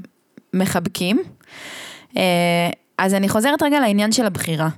[0.54, 1.24] מחבקים.
[2.14, 2.20] Uh,
[2.98, 4.70] אז אני חוזרת רגע לעניין של הבחירה.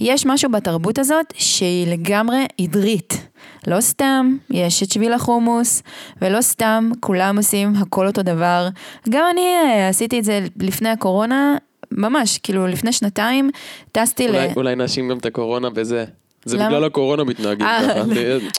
[0.00, 3.28] יש משהו בתרבות הזאת שהיא לגמרי עדרית.
[3.66, 5.82] לא סתם יש את שביל החומוס,
[6.22, 8.68] ולא סתם כולם עושים הכל אותו דבר.
[9.08, 11.56] גם אני אה, עשיתי את זה לפני הקורונה,
[11.92, 13.50] ממש, כאילו לפני שנתיים,
[13.92, 14.30] טסתי ל...
[14.30, 16.04] אולי, אולי נאשים גם את הקורונה בזה.
[16.44, 16.68] זה למה?
[16.68, 18.00] בגלל הקורונה מתנהגים אה, ככה.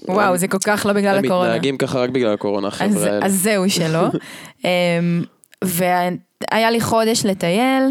[0.13, 1.49] וואו, הם- זה כל כך לא בגלל הם הקורונה.
[1.49, 3.25] מתנהגים ככה רק בגלל הקורונה, אז, החבר'ה האלה.
[3.25, 4.07] אז זהו שלא.
[4.65, 5.23] אמ,
[5.63, 7.83] והיה לי חודש לטייל,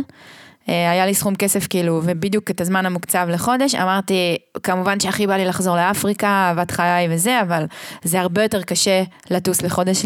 [0.66, 5.44] היה לי סכום כסף כאילו, ובדיוק את הזמן המוקצב לחודש, אמרתי, כמובן שהכי בא לי
[5.44, 7.64] לחזור לאפריקה, אהבת חיי וזה, אבל
[8.02, 10.02] זה הרבה יותר קשה לטוס לחודש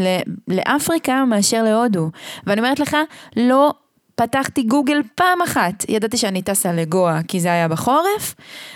[0.49, 2.11] לאפריקה מאשר להודו.
[2.47, 2.97] ואני אומרת לך,
[3.37, 3.75] לא
[4.19, 8.35] פתחתי גוגל פעם אחת, ידעתי שאני טסה לגואה כי זה היה בחורף,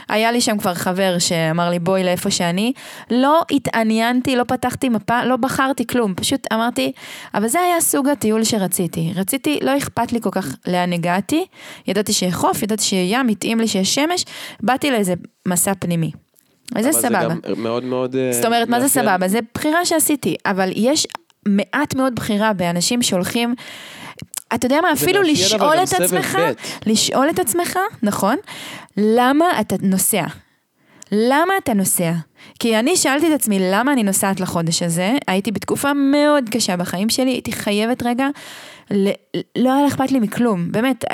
[0.09, 2.73] היה לי שם כבר חבר שאמר לי בואי לאיפה שאני,
[3.11, 6.93] לא התעניינתי, לא פתחתי מפה, לא בחרתי כלום, פשוט אמרתי,
[7.35, 11.47] אבל זה היה סוג הטיול שרציתי, רציתי, לא אכפת לי כל כך לאן הגעתי,
[11.87, 14.25] ידעתי שיהיה חוף, ידעתי שיהיה ים, התאים לי שיש שמש,
[14.61, 15.15] באתי לאיזה
[15.49, 16.11] מסע פנימי.
[16.77, 17.29] וזה אבל סבבה.
[17.29, 18.17] זה גם מאוד מאוד...
[18.17, 19.07] אה, זאת אומרת, מה זה מאפיין.
[19.07, 19.29] סבבה?
[19.29, 21.07] זה בחירה שעשיתי, אבל יש
[21.49, 23.55] מעט מאוד בחירה באנשים שהולכים...
[24.55, 26.39] אתה יודע מה, אפילו לשאול את עצמך.
[26.87, 28.37] לשאול את עצמך, נכון?
[28.97, 30.25] למה אתה נוסע?
[31.13, 32.13] למה אתה נוסע?
[32.59, 37.09] כי אני שאלתי את עצמי למה אני נוסעת לחודש הזה, הייתי בתקופה מאוד קשה בחיים
[37.11, 38.29] שלי, הייתי חייבת רגע,
[38.91, 39.11] ל-
[39.59, 41.05] לא היה אכפת לי מכלום, באמת,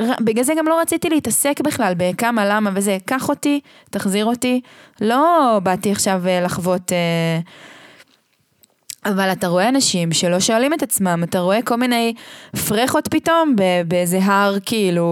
[0.00, 4.60] ר- בגלל זה גם לא רציתי להתעסק בכלל בכמה, למה וזה, קח אותי, תחזיר אותי,
[5.00, 6.92] לא באתי עכשיו אה, לחוות...
[6.92, 7.40] אה,
[9.06, 12.14] אבל אתה רואה אנשים שלא שואלים את עצמם, אתה רואה כל מיני
[12.68, 13.56] פרחות פתאום
[13.88, 15.06] באיזה הר כאילו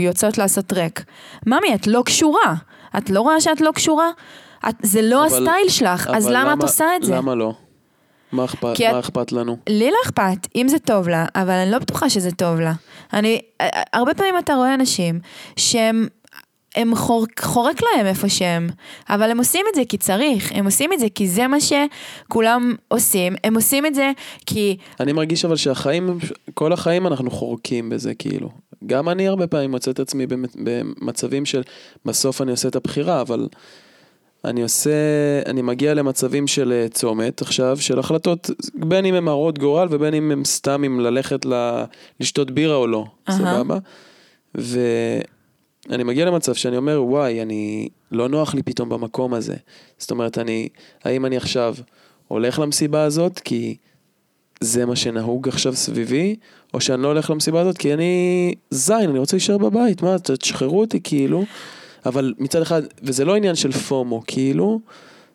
[0.00, 1.04] יוצאות לעשות טרק.
[1.46, 2.54] ממי, את לא קשורה.
[2.98, 4.10] את לא רואה שאת לא קשורה?
[4.68, 7.14] את, זה לא אבל- הסטייל שלך, אז אבל למה את עושה את זה?
[7.14, 7.52] למה לא?
[8.32, 9.56] מה אכפת, כי את- מה אכפת לנו?
[9.68, 12.72] לי לא אכפת, אם זה טוב לה, אבל אני לא בטוחה שזה טוב לה.
[13.12, 13.40] אני,
[13.92, 15.20] הרבה פעמים אתה רואה אנשים
[15.56, 16.06] שהם...
[16.74, 18.68] הם חור, חורק להם איפה שהם,
[19.08, 22.74] אבל הם עושים את זה כי צריך, הם עושים את זה כי זה מה שכולם
[22.88, 24.12] עושים, הם עושים את זה
[24.46, 26.18] כי אני מרגיש אבל שהחיים,
[26.54, 28.48] כל החיים אנחנו חורקים בזה, כאילו.
[28.86, 31.62] גם אני הרבה פעמים מוצא את עצמי במצ- במצבים של,
[32.04, 33.48] בסוף אני עושה את הבחירה, אבל
[34.44, 34.90] אני עושה,
[35.46, 40.14] אני מגיע למצבים של אה, צומת עכשיו, של החלטות, בין אם הם הרות גורל ובין
[40.14, 41.84] אם הם סתם אם ללכת ל...
[42.20, 43.38] לשתות בירה או לא, אהה.
[43.38, 43.78] סבבה?
[45.88, 49.56] ואני מגיע למצב שאני אומר, וואי, אני, לא נוח לי פתאום במקום הזה.
[49.98, 50.68] זאת אומרת, אני,
[51.04, 51.74] האם אני עכשיו
[52.28, 53.76] הולך למסיבה הזאת כי
[54.60, 56.36] זה מה שנהוג עכשיו סביבי,
[56.74, 60.80] או שאני לא הולך למסיבה הזאת כי אני זין, אני רוצה להישאר בבית, מה, תשחררו
[60.80, 61.44] אותי כאילו.
[62.06, 64.80] אבל מצד אחד, וזה לא עניין של FOMO, כאילו,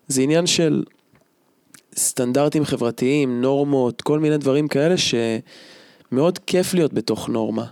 [0.07, 0.83] זה עניין של
[1.95, 7.65] סטנדרטים חברתיים, נורמות, כל מיני דברים כאלה שמאוד כיף להיות בתוך נורמה.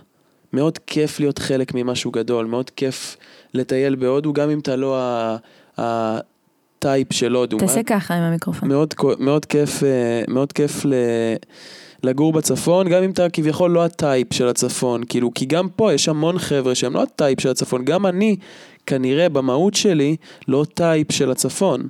[0.52, 3.16] מאוד כיף להיות חלק ממשהו גדול, מאוד כיף
[3.54, 4.98] לטייל בהודו, גם אם אתה לא
[5.78, 7.58] ה type של הודו.
[7.58, 8.68] תעשה ככה עם המיקרופון.
[8.68, 10.92] מאוד, מאוד כיף, אה, מאוד כיף ל...
[12.02, 15.92] לגור בצפון, גם אם אתה כביכול לא ה type של הצפון, כאילו, כי גם פה
[15.92, 18.36] יש המון חבר'ה שהם לא ה type של הצפון, גם אני,
[18.86, 20.16] כנראה במהות שלי,
[20.48, 21.86] לא type של הצפון.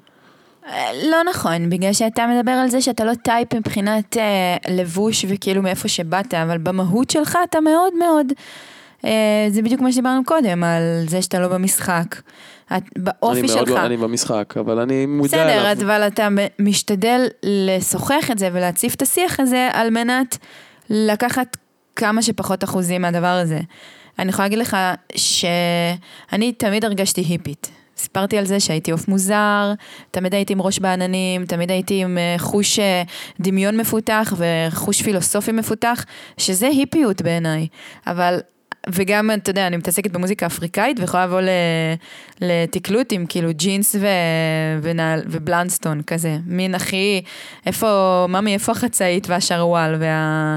[1.05, 5.89] לא נכון, בגלל שאתה מדבר על זה שאתה לא type מבחינת אה, לבוש וכאילו מאיפה
[5.89, 8.27] שבאת, אבל במהות שלך אתה מאוד מאוד,
[9.05, 12.17] אה, זה בדיוק מה שדיברנו קודם, על זה שאתה לא במשחק.
[12.77, 13.69] את, באופי אני שלך.
[13.69, 15.75] מאוד, אני במשחק, אבל אני מודע אליו.
[15.75, 20.39] בסדר, אבל אתה משתדל לשוחח את זה ולהציף את השיח הזה על מנת
[20.91, 21.57] לקחת
[21.97, 23.61] כמה שפחות אחוזים מהדבר הזה.
[24.19, 24.77] אני יכולה להגיד לך
[25.17, 27.78] שאני תמיד הרגשתי היפית.
[27.99, 29.73] סיפרתי על זה שהייתי עוף מוזר,
[30.11, 33.03] תמיד הייתי עם ראש בעננים, תמיד הייתי עם אה, חוש אה,
[33.41, 36.05] דמיון מפותח וחוש פילוסופי מפותח,
[36.39, 37.67] שזה היפיות בעיניי.
[38.07, 38.39] אבל,
[38.89, 41.41] וגם, אתה יודע, אני מתעסקת במוזיקה אפריקאית ויכולה לבוא
[42.41, 44.07] לתקלוט עם כאילו ג'ינס ו...
[44.83, 45.23] ונעל...
[45.27, 47.23] ובלנסטון כזה, מין הכי,
[47.67, 50.57] איפה, ממי, איפה החצאית והשרוואל וה...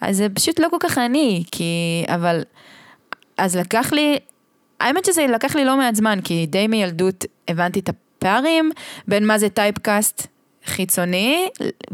[0.00, 2.42] אז זה פשוט לא כל כך אני, כי, אבל,
[3.38, 4.18] אז לקח לי,
[4.80, 8.70] האמת שזה לקח לי לא מעט זמן, כי די מילדות הבנתי את הפערים
[9.08, 10.26] בין מה זה טייפקאסט
[10.66, 11.48] חיצוני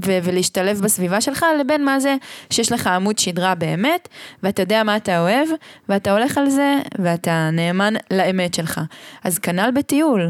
[0.04, 2.16] ו- ולהשתלב בסביבה שלך, לבין מה זה
[2.50, 4.08] שיש לך עמוד שדרה באמת,
[4.42, 5.48] ואתה יודע מה אתה אוהב,
[5.88, 8.80] ואתה הולך על זה, ואתה נאמן לאמת שלך.
[9.24, 10.28] אז כנ"ל בטיול.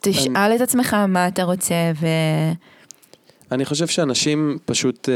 [0.00, 2.06] תשאל את עצמך מה אתה רוצה, ו...
[3.52, 5.14] אני חושב שאנשים פשוט אה,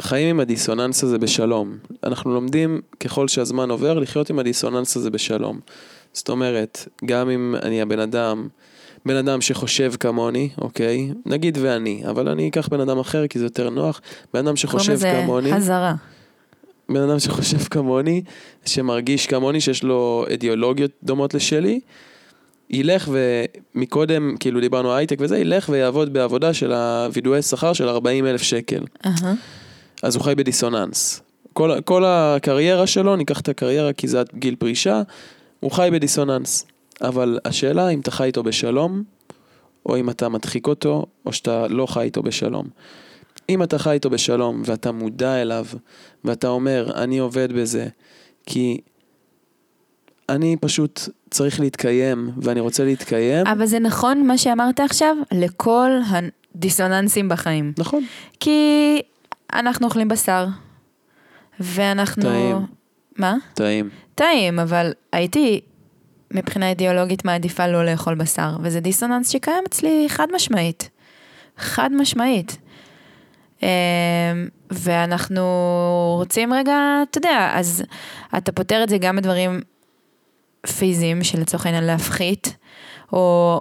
[0.00, 1.76] חיים עם הדיסוננס הזה בשלום.
[2.04, 5.60] אנחנו לומדים ככל שהזמן עובר לחיות עם הדיסוננס הזה בשלום.
[6.12, 8.48] זאת אומרת, גם אם אני הבן אדם,
[9.06, 11.12] בן אדם שחושב כמוני, אוקיי?
[11.26, 14.00] נגיד ואני, אבל אני אקח בן אדם אחר כי זה יותר נוח.
[14.34, 15.52] בן אדם שחושב כמוני.
[15.52, 15.94] הזרה.
[16.88, 18.22] בן אדם שחושב כמוני,
[18.64, 21.80] שמרגיש כמוני, שיש לו אידיאולוגיות דומות לשלי,
[22.70, 23.08] ילך
[23.74, 28.84] ומקודם, כאילו דיברנו הייטק וזה, ילך ויעבוד בעבודה של הווידואי שכר של 40 אלף שקל.
[29.06, 29.34] אהה.
[30.04, 31.22] אז הוא חי בדיסוננס.
[31.52, 35.02] כל, כל הקריירה שלו, ניקח את הקריירה כי זה גיל פרישה,
[35.60, 36.66] הוא חי בדיסוננס.
[37.00, 39.02] אבל השאלה אם אתה חי איתו בשלום,
[39.86, 42.66] או אם אתה מדחיק אותו, או שאתה לא חי איתו בשלום.
[43.48, 45.66] אם אתה חי איתו בשלום ואתה מודע אליו,
[46.24, 47.86] ואתה אומר, אני עובד בזה,
[48.46, 48.80] כי
[50.28, 51.00] אני פשוט
[51.30, 55.90] צריך להתקיים, ואני רוצה להתקיים, אבל זה נכון מה שאמרת עכשיו לכל
[56.54, 57.72] הדיסוננסים בחיים.
[57.78, 58.04] נכון.
[58.40, 59.00] כי
[59.52, 60.46] אנחנו אוכלים בשר,
[61.60, 62.22] ואנחנו...
[62.22, 62.66] טעים.
[63.18, 63.34] מה?
[63.54, 63.90] טעים.
[64.14, 65.60] טעים, אבל הייתי
[66.30, 70.90] מבחינה אידיאולוגית מעדיפה לא לאכול בשר, וזה דיסוננס שקיים אצלי חד משמעית.
[71.58, 72.58] חד משמעית.
[73.62, 73.68] אמ,
[74.70, 75.44] ואנחנו
[76.18, 76.76] רוצים רגע,
[77.10, 77.82] אתה יודע, אז
[78.36, 79.60] אתה פותר את זה גם בדברים
[80.78, 82.56] פיזיים, שלצורך העניין להפחית,
[83.12, 83.60] או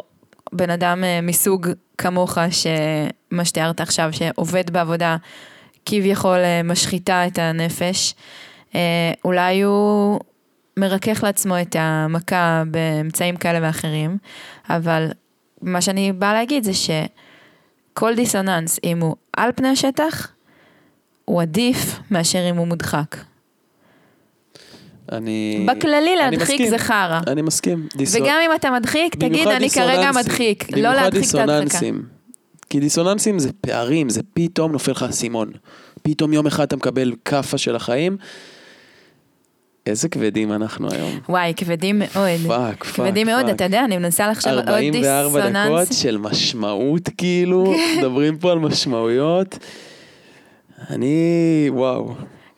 [0.53, 1.67] בן אדם אה, מסוג
[1.97, 5.17] כמוך, שמה שתיארת עכשיו, שעובד בעבודה
[5.85, 8.13] כביכול אה, משחיתה את הנפש,
[8.75, 8.79] אה,
[9.25, 10.19] אולי הוא
[10.77, 14.17] מרכך לעצמו את המכה באמצעים כאלה ואחרים,
[14.69, 15.07] אבל
[15.61, 20.27] מה שאני באה להגיד זה שכל דיסוננס, אם הוא על פני השטח,
[21.25, 23.15] הוא עדיף מאשר אם הוא מודחק.
[25.11, 25.67] אני...
[25.69, 26.69] בכללי להדחיק.
[26.69, 27.19] זה חרא.
[27.27, 27.87] אני מסכים.
[27.97, 30.11] דיסו- וגם אם אתה מדחיק, תגיד, במיוחד אני כרגע.
[30.11, 31.63] מדחיק, לא במיוחד להדחיק את ההדחקה.
[31.63, 32.03] דיסוננסים.
[32.73, 35.51] כי דיסוננסים זה פערים, זה פתאום נופל לך אסימון.
[36.03, 38.17] פתאום יום אחד אתה מקבל כאפה של החיים.
[39.85, 41.19] איזה כבדים אנחנו היום.
[41.29, 42.39] וואי, כבדים מאוד.
[42.47, 43.49] fuck, fuck, כבדים מאוד.
[43.49, 46.01] אתה יודע, אני מנסה לחשוב עוד 44 דקות דיסוננס.
[46.01, 49.57] של משמעות כאילו, מדברים פה על משמעויות.
[50.89, 52.13] אני, וואו.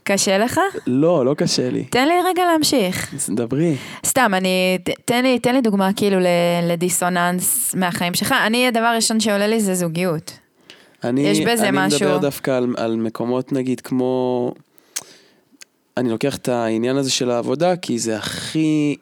[0.07, 0.59] קשה לך?
[0.87, 1.83] לא, לא קשה לי.
[1.83, 3.13] תן לי רגע להמשיך.
[3.13, 3.75] אז דברי.
[4.05, 4.49] סתם, אני,
[4.83, 6.17] ת- תן לי, תן לי דוגמה כאילו
[6.63, 8.35] לדיסוננס מהחיים שלך.
[8.45, 10.31] אני, הדבר הראשון שעולה לי זה זוגיות.
[11.03, 11.99] אני, יש בזה אני משהו.
[11.99, 14.51] מדבר דווקא על, על מקומות נגיד כמו...
[15.97, 18.95] אני לוקח את העניין הזה של העבודה כי זה הכי...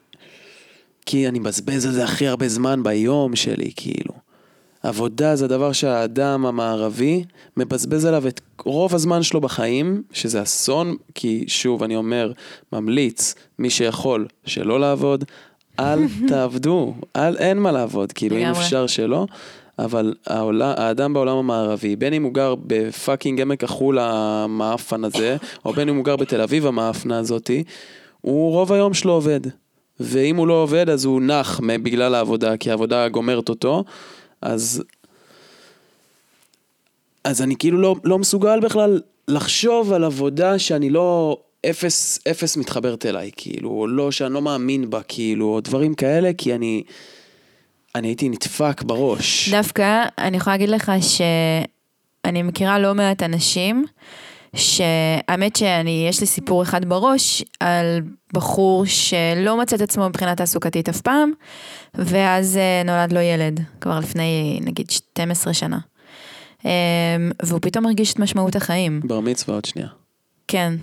[1.06, 4.23] כי אני מבזבז על זה הכי הרבה זמן ביום שלי, כאילו.
[4.84, 7.24] עבודה זה הדבר שהאדם המערבי
[7.56, 12.32] מבזבז עליו את רוב הזמן שלו בחיים, שזה אסון, כי שוב, אני אומר,
[12.72, 15.24] ממליץ, מי שיכול, שלא לעבוד,
[15.80, 18.46] אל תעבדו, אל, אין מה לעבוד, כאילו, אם.
[18.46, 19.26] אפשר שלא,
[19.78, 25.72] אבל העולה, האדם בעולם המערבי, בין אם הוא גר בפאקינג עמק החולה המאפן הזה, או
[25.72, 27.64] בין אם הוא גר בתל אביב המאפנה הזאתי,
[28.20, 29.40] הוא רוב היום שלו עובד.
[30.00, 33.84] ואם הוא לא עובד, אז הוא נח בגלל העבודה, כי העבודה גומרת אותו,
[34.44, 34.82] אז...
[37.24, 41.38] אז אני כאילו לא, לא מסוגל בכלל לחשוב על עבודה שאני לא...
[41.70, 46.30] אפס, אפס מתחברת אליי, כאילו, או לא, שאני לא מאמין בה, כאילו, או דברים כאלה,
[46.38, 46.82] כי אני...
[47.94, 49.48] אני הייתי נדפק בראש.
[49.48, 53.84] דווקא, אני יכולה להגיד לך שאני מכירה לא מעט אנשים,
[54.54, 58.02] שהאמת שאני, יש לי סיפור אחד בראש על
[58.34, 61.32] בחור שלא מצא את עצמו מבחינה תעסוקתית אף פעם,
[61.94, 65.78] ואז אה, נולד לו ילד, כבר לפני נגיד 12 שנה.
[66.66, 66.70] אה,
[67.42, 69.00] והוא פתאום הרגיש את משמעות החיים.
[69.04, 69.88] בר מצווה עוד שנייה.
[70.48, 70.74] כן,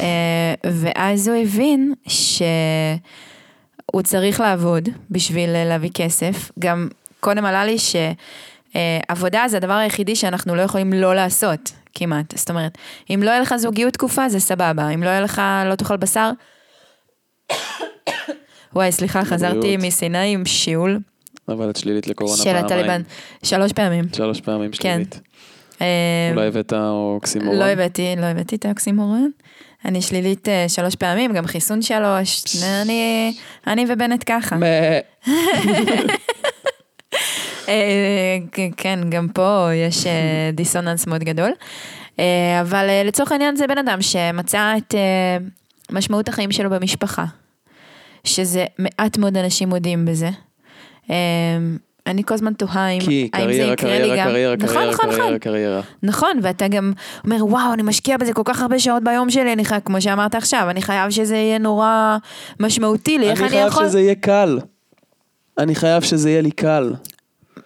[0.00, 6.50] אה, ואז הוא הבין שהוא צריך לעבוד בשביל להביא כסף.
[6.58, 6.88] גם
[7.20, 7.76] קודם עלה לי
[8.72, 12.36] שעבודה זה הדבר היחידי שאנחנו לא יכולים לא לעשות, כמעט.
[12.36, 12.78] זאת אומרת,
[13.14, 16.30] אם לא יהיה לך זוגיות תקופה זה סבבה, אם לא יהיה לך, לא תאכל בשר.
[18.74, 19.76] וואי, סליחה, חזרתי.
[19.76, 20.98] מסיני עם שיעול
[21.52, 22.64] אבל את שלילית לקורונה של פעמיים.
[22.64, 23.02] הטליבן.
[23.42, 24.04] שלוש פעמים.
[24.16, 24.78] שלוש פעמים כן.
[24.82, 25.20] שלילית.
[25.80, 27.58] אה, אולי הבאת אוקסימורון?
[27.58, 29.30] לא הבאתי, לא הבאתי את האוקסימורון.
[29.84, 32.44] אני שלילית אה, שלוש פעמים, גם חיסון שלוש.
[32.82, 33.32] אני,
[33.66, 34.56] אני ובנט ככה.
[37.68, 38.38] אה,
[38.76, 41.50] כן, גם פה יש אה, דיסוננס מאוד גדול.
[42.18, 44.94] אה, אבל לצורך העניין זה בן אדם שמצא את
[45.92, 47.24] משמעות החיים שלו במשפחה.
[48.24, 50.30] שזה מעט מאוד אנשים מודים בזה.
[52.06, 54.26] אני כל הזמן תוהה אם, כי האם זה קריירה, יקרה לי קריירה, גם.
[54.30, 55.18] קריירה, נכון, קריירה, נכון, נכון.
[55.18, 55.80] קריירה, קריירה.
[56.02, 56.92] נכון, ואתה גם
[57.24, 60.34] אומר, וואו, אני משקיע בזה כל כך הרבה שעות ביום שלי, אני חייב, כמו שאמרת
[60.34, 62.16] עכשיו, אני חייב שזה יהיה נורא
[62.60, 63.88] משמעותי לי, איך אני אני חייב יכול...
[63.88, 64.58] שזה יהיה קל.
[65.58, 66.92] אני חייב שזה יהיה לי קל.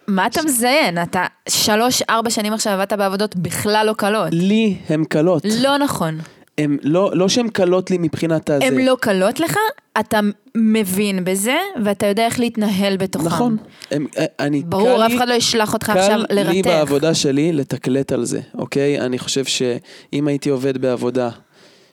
[0.07, 1.03] מה אתה מזיין?
[1.03, 4.29] אתה שלוש, ארבע שנים עכשיו עבדת בעבודות בכלל לא קלות.
[4.31, 5.43] לי הן קלות.
[5.61, 6.19] לא נכון.
[6.57, 8.65] הן לא, לא שהן קלות לי מבחינת הזה.
[8.65, 9.57] הן לא קלות לך,
[9.99, 10.19] אתה
[10.55, 13.25] מבין בזה, ואתה יודע איך להתנהל בתוכם.
[13.25, 13.57] נכון.
[13.91, 16.61] הם, אה, אני, ברור, קל אף אחד לא ישלח אותך עכשיו קל לי.
[16.61, 19.01] בעבודה שלי לתקלט על זה, אוקיי?
[19.01, 21.29] אני חושב שאם הייתי עובד בעבודה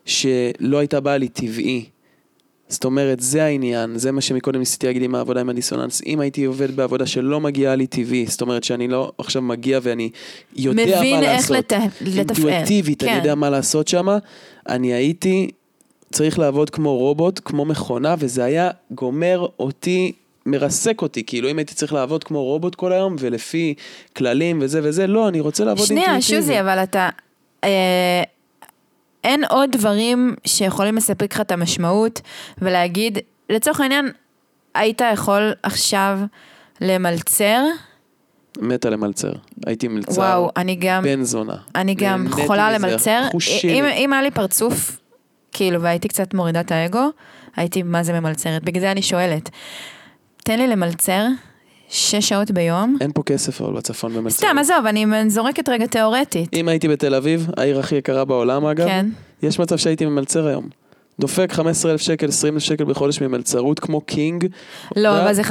[0.04, 1.84] שלא הייתה באה לי טבעי,
[2.72, 6.02] זאת אומרת, זה העניין, זה מה שמקודם ניסיתי להגיד עם העבודה עם הדיסוננס.
[6.06, 10.10] אם הייתי עובד בעבודה שלא מגיעה לי טבעי, זאת אומרת שאני לא עכשיו מגיע ואני
[10.56, 11.72] יודע מבין מה איך לעשות.
[11.72, 12.18] לת- לתפעל.
[12.18, 13.16] אינטואיטיבית, אני כן.
[13.16, 14.06] יודע מה לעשות שם.
[14.68, 15.50] אני הייתי
[16.12, 20.12] צריך לעבוד כמו רובוט, כמו מכונה, וזה היה גומר אותי,
[20.46, 21.22] מרסק אותי.
[21.26, 23.74] כאילו, אם הייתי צריך לעבוד כמו רובוט כל היום, ולפי
[24.16, 26.40] כללים וזה וזה, לא, אני רוצה לעבוד שנייה, אינטואיטיבי.
[26.42, 27.08] שוזי, אבל אתה...
[27.64, 28.22] אה,
[29.24, 32.20] אין עוד דברים שיכולים לספק לך את המשמעות
[32.58, 33.18] ולהגיד,
[33.50, 34.10] לצורך העניין,
[34.74, 36.18] היית יכול עכשיו
[36.80, 37.64] למלצר,
[38.58, 39.32] מתה למלצר.
[39.66, 40.20] הייתי מלצר.
[40.20, 41.56] וואו, אני גם, בן זונה.
[41.74, 42.72] אני גם חולה.
[42.72, 43.22] למלצר.
[43.64, 44.98] אם, אם היה לי פרצוף,
[45.52, 47.08] כאילו, והייתי קצת מורידה את האגו,
[47.56, 48.64] הייתי מה זה ממלצרת.
[48.64, 49.50] בגלל זה אני שואלת,
[50.44, 51.26] תן לי למלצר
[51.92, 52.96] שש שעות ביום.
[53.00, 54.36] אין פה כסף אבל בצפון במלצר.
[54.36, 56.54] סתם, עזוב, אני זורקת רגע תיאורטית.
[56.54, 59.06] אם הייתי בתל אביב, העיר הכי יקרה בעולם אגב, כן.
[59.42, 60.68] יש מצב שהייתי ממלצר היום.
[61.20, 64.46] דופק 15,000 שקל, 20,000 שקל בחודש ממלצרות כמו קינג.
[64.96, 65.46] לא, ו- אבל זה 15-20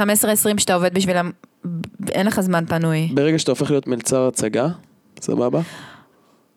[0.58, 1.30] שאתה עובד בשבילם,
[2.10, 3.08] אין לך זמן פנוי.
[3.14, 4.68] ברגע שאתה הופך להיות מלצר הצגה,
[5.20, 5.60] סבבה?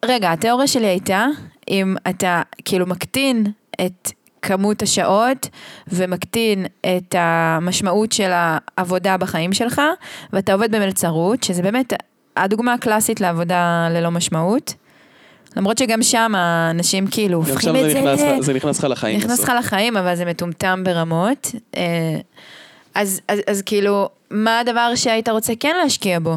[0.05, 1.25] רגע, התיאוריה שלי הייתה,
[1.69, 3.45] אם אתה כאילו מקטין
[3.85, 4.11] את
[4.45, 5.49] כמות השעות
[5.87, 9.81] ומקטין את המשמעות של העבודה בחיים שלך,
[10.33, 11.93] ואתה עובד במלצרות, שזה באמת
[12.37, 14.73] הדוגמה הקלאסית לעבודה ללא משמעות.
[15.57, 19.17] למרות שגם שם האנשים כאילו הופכים את זה נכנס ל- זה נכנס לך לחיים.
[19.17, 19.39] נכנס.
[19.39, 21.51] לך לחיים, אבל זה מטומטם ברמות.
[21.77, 21.81] אה,
[22.95, 26.35] אז, אז, אז כאילו, מה הדבר שהיית רוצה כן להשקיע בו?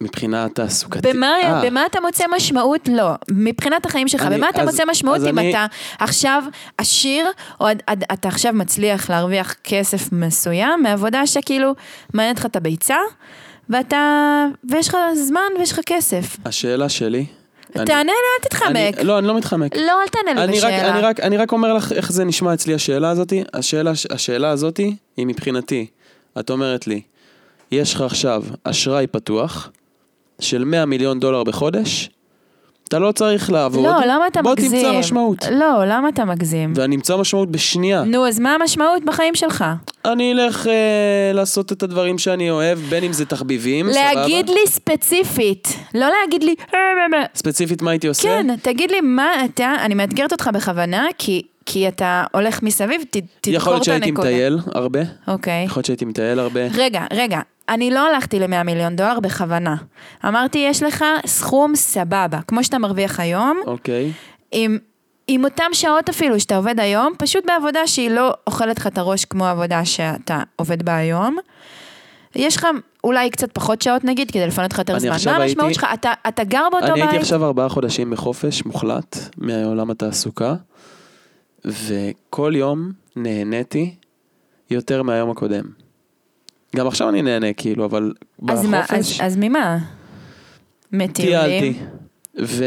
[0.00, 1.04] מבחינה תעסוקתית.
[1.16, 2.88] במה, אה, במה אתה מוצא משמעות?
[2.92, 3.10] לא.
[3.30, 5.66] מבחינת החיים שלך, אני- במה אתה אז- מוצא משמעות אם אני- אתה
[5.98, 6.42] עכשיו
[6.78, 7.26] עשיר,
[7.60, 11.74] או עד- עד- אתה עכשיו מצליח להרוויח כסף מסוים מעבודה שכאילו
[12.14, 12.96] מעניינת לך את הביצה,
[13.70, 13.96] ואתה,
[14.70, 16.36] ויש לך זמן ויש לך כסף.
[16.44, 17.26] השאלה שלי...
[17.72, 18.76] תענה לי, אל תתחמק.
[18.98, 19.76] אני- לא, אני לא מתחמק.
[19.76, 20.90] לא, אל תענה לי אני רק, בשאלה.
[20.94, 23.44] אני, רק, אני רק אומר לך איך זה נשמע אצלי השאלה הזאתי.
[23.54, 25.86] השאלה, השאלה הזאתי היא מבחינתי,
[26.40, 27.00] את אומרת לי,
[27.72, 29.70] יש לך עכשיו אשראי פתוח
[30.40, 32.10] של 100 מיליון דולר בחודש,
[32.88, 34.70] אתה לא צריך לעבוד, לא, למה אתה בוא מגזים?
[34.70, 35.44] תמצא משמעות.
[35.50, 36.72] לא, למה אתה מגזים?
[36.76, 38.04] ואני אמצא משמעות בשנייה.
[38.04, 39.64] נו, אז מה המשמעות בחיים שלך?
[40.04, 40.72] אני אלך אה,
[41.34, 44.14] לעשות את הדברים שאני אוהב, בין אם זה תחביבים, סבבה?
[44.14, 46.54] להגיד לי ספציפית, לא להגיד לי...
[46.74, 47.24] "אה, אה, אה".
[47.34, 48.22] ספציפית מה הייתי עושה?
[48.28, 53.16] כן, תגיד לי מה אתה, אני מאתגרת אותך בכוונה, כי, כי אתה הולך מסביב, ת,
[53.16, 54.28] תדקור יכול להיות את שהייתי הנקודה.
[54.28, 55.64] מטייל הרבה, אוקיי.
[55.64, 56.60] יכול להיות שהייתי מטייל הרבה.
[56.74, 59.76] רגע, רגע, אני לא הלכתי ל-100 מיליון דולר בכוונה.
[60.24, 64.12] אמרתי, יש לך סכום סבבה, כמו שאתה מרוויח היום, אוקיי.
[64.52, 64.78] עם,
[65.28, 69.24] עם אותם שעות אפילו שאתה עובד היום, פשוט בעבודה שהיא לא אוכלת לך את הראש
[69.24, 71.36] כמו העבודה שאתה עובד בה היום.
[72.34, 72.66] יש לך
[73.04, 75.32] אולי קצת פחות שעות נגיד, כדי לפנות לך יותר אני זמן.
[75.32, 75.86] מה המשמעות שלך?
[75.94, 77.02] אתה, אתה גר באותו אני בית?
[77.02, 80.54] הייתי עכשיו ארבעה חודשים בחופש מוחלט מעולם התעסוקה,
[81.64, 83.94] וכל יום נהניתי
[84.70, 85.85] יותר מהיום הקודם.
[86.76, 88.12] גם עכשיו אני נהנה כאילו, אבל
[88.48, 89.78] אז מה, אז, בחופש אז ממה?
[90.92, 91.74] מטיולים?
[92.34, 92.64] טיילתי,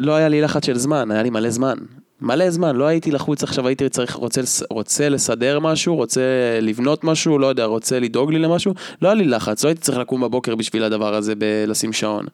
[0.00, 1.74] ולא היה לי לחץ של זמן, היה לי מלא זמן.
[2.20, 4.40] מלא זמן, לא הייתי לחוץ עכשיו, הייתי צריך, רוצה,
[4.70, 6.22] רוצה לסדר משהו, רוצה
[6.62, 9.98] לבנות משהו, לא יודע, רוצה לדאוג לי למשהו, לא היה לי לחץ, לא הייתי צריך
[9.98, 12.26] לקום בבוקר בשביל הדבר הזה, בלשים שעון.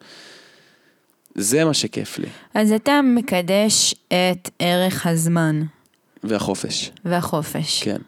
[1.34, 5.62] זה מה שכיף לי, אז אתה מקדש את ערך הזמן
[6.24, 7.82] והחופש, והחופש.
[7.82, 7.98] כן.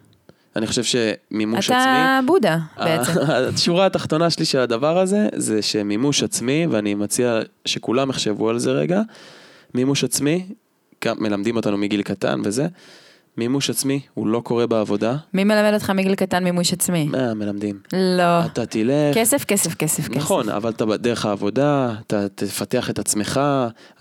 [0.56, 3.12] אני חושב שמימוש אתה עצמי, בודה בעצם.
[3.54, 8.72] השורה התחתונה שלי של הדבר הזה, זה שמימוש עצמי, ואני מציע שכולם יחשבו על זה
[8.72, 9.02] רגע,
[9.74, 10.46] מימוש עצמי,
[11.04, 12.66] גם מלמדים אותנו מגיל קטן וזה,
[13.36, 17.04] מימוש עצמי הוא לא קורה בעבודה, מי מלמד אותך מגיל קטן מימוש עצמי?
[17.04, 17.78] מה מלמדים?
[17.92, 18.44] לא.
[18.44, 20.16] אתה תלך, כסף, כסף, כסף, כסף.
[20.16, 23.40] נכון, אבל אתה בדרך העבודה, אתה תפתח את עצמך,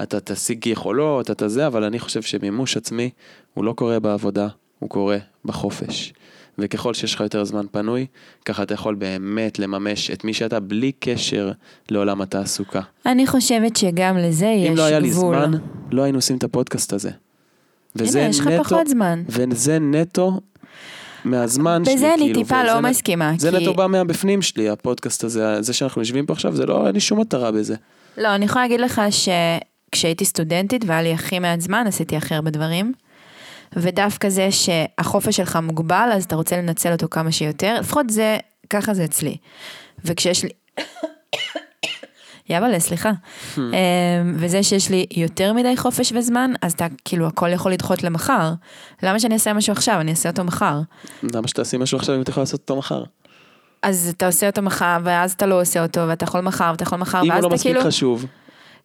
[0.02, 3.10] אתה תשיג יכולות, אתה זה, אבל אני חושב שמימוש עצמי
[3.54, 4.48] הוא לא קורה בעבודה,
[4.80, 6.14] הוא קורה בחופש.
[6.62, 8.06] וככל שיש לך יותר זמן פנוי,
[8.46, 11.52] ככה אתה יכול באמת לממש את מי שאתה בלי קשר
[11.90, 12.82] לעולם התעסוקה.
[13.06, 15.36] אני חושבת שגם לזה יש אם לא היה לי גבול.
[15.36, 15.58] זמן,
[15.92, 17.10] לא היינו עושים את הפודקאסט הזה.
[17.96, 19.24] וזה הנה, יש לך נטו, פחות זמן.
[19.30, 20.40] וזה נטו
[21.26, 23.34] מהזמן שלי, בזה אני כאילו, טיפה לא מסכימה.
[23.38, 26.86] זה כי- נטו בא מהבפנים שלי, הפודקאסט הזה, זה שאנחנו יושבים פה עכשיו, זה לא,
[26.88, 27.76] אין לי שום מטרה בזה.
[28.18, 32.52] לא, אני יכולה להגיד לך שכשהייתי סטודנטית והיה לי הכי מעט זמן, עשיתי הכי הרבה
[32.52, 32.92] דברים.
[33.76, 38.38] ודווקא זה שהחופש שלך מוגבל, אז אתה רוצה לנצל אותו כמה שיותר, לפחות זה,
[38.70, 39.38] ככה זה אצלי.
[40.06, 40.50] וכשיש לי...
[42.50, 43.12] יאללה, סליחה.
[43.58, 43.64] אמ,
[44.36, 48.54] וזה שיש לי יותר מדי חופש וזמן, אז אתה כאילו הכל יכול לדחות למחר.
[49.04, 50.00] למה שאני אעשה משהו עכשיו?
[50.00, 50.80] אני אעשה אותו מחר.
[51.24, 53.04] למה שתעשי משהו עכשיו אם אתה יכול לעשות אותו מחר?
[53.82, 56.98] אז אתה עושה אותו מחר, ואז אתה לא עושה אותו, ואתה יכול מחר, ואתה יכול
[56.98, 57.88] מחר, אם ואז הוא לא אתה מספיק כאילו...
[57.88, 58.26] חשוב,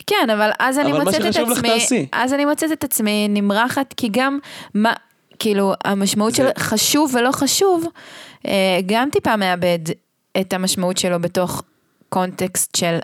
[0.06, 2.06] כן, אבל אז אני אבל מה מוצאת את עצמי.
[2.12, 4.38] אז אני מוצאת את עצמי נמרחת, כי גם,
[4.74, 4.92] מה,
[5.38, 7.84] כאילו, המשמעות זה- של חשוב ולא חשוב,
[8.46, 8.52] אה,
[8.86, 9.78] גם טיפה מאבד
[10.40, 11.62] את המשמעות שלו בתוך
[12.08, 12.98] קונטקסט של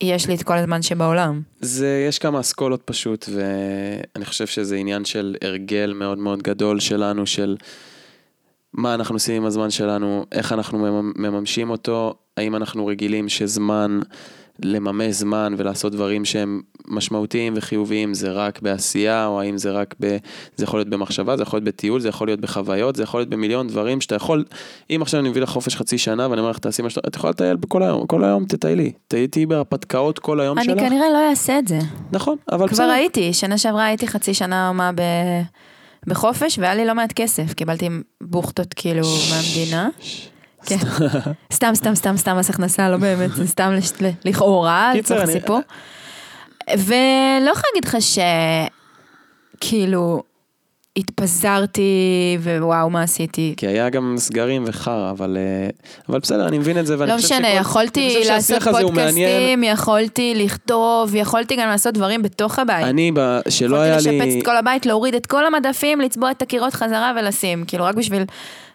[0.00, 1.42] יש לי את כל הזמן שבעולם.
[1.60, 7.26] זה, יש כמה אסכולות פשוט, ואני חושב שזה עניין של הרגל מאוד מאוד גדול שלנו,
[7.26, 7.56] של
[8.72, 14.00] מה אנחנו עושים עם הזמן שלנו, איך אנחנו ממ- מממשים אותו, האם אנחנו רגילים שזמן,
[14.62, 20.16] לממש זמן ולעשות דברים שהם משמעותיים וחיוביים, זה רק בעשייה, או האם זה רק ב...
[20.56, 23.28] זה יכול להיות במחשבה, זה יכול להיות בטיול, זה יכול להיות בחוויות, זה יכול להיות
[23.28, 24.44] במיליון דברים שאתה יכול,
[24.90, 27.16] אם עכשיו אני מביא לך חופש חצי שנה ואני אומר לך תעשי מה שאתה, את
[27.16, 30.80] יכולה לטייל בכל היום, כל היום תטיילי, תהייתי בהרפתקאות כל היום אני שלך.
[30.80, 31.78] כנראה לא אעשה את זה.
[32.12, 32.90] נכון, אבל כבר בסדר.
[32.90, 35.02] הייתי, שנה שעברה הייתי חצי שנה מה ב...
[36.06, 37.88] בחופש, והיה לי לא מעט כסף, קיבלתי
[38.20, 39.88] בוכטות כאילו מהמדינה.
[40.68, 40.76] כן.
[41.52, 43.72] סתם, סתם, סתם, סתם מס הכנסה, לא באמת, זה סתם
[44.24, 45.60] לכאורה, לצורך סיפור.
[46.78, 46.86] ולא
[47.50, 47.96] יכולה להגיד לך
[49.58, 50.22] שכאילו
[50.96, 51.92] התפזרתי
[52.42, 53.54] ווואו מה עשיתי.
[53.56, 55.68] כי היה גם סגרים וחרא, אבל, אה,
[56.08, 58.62] אבל בסדר, אני מבין את זה, ואני לא חושב משנה, שכל- יכולתי לעשות.
[58.62, 62.84] פודקאסטים, יכולתי לכתוב, יכולתי גם לעשות דברים בתוך הבית.
[62.86, 64.38] אני, ב- שלא יכולתי היה לשפץ לי...
[64.40, 68.22] את כל הבית, להוריד את כל המדפים, לצבוע את הקירות חזרה ולשים, כאילו רק בשביל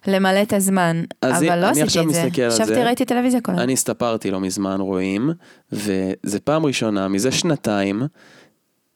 [0.07, 1.03] למלא את הזמן.
[1.23, 2.23] אבל אני לא עשיתי עכשיו את זה.
[2.25, 2.85] מסתכל על ישבתי, זה.
[2.85, 3.61] ראיתי טלוויזיה כל היום.
[3.61, 5.29] אני הסתפרתי לא מזמן, רואים,
[5.71, 8.01] וזה פעם ראשונה, מזה שנתיים,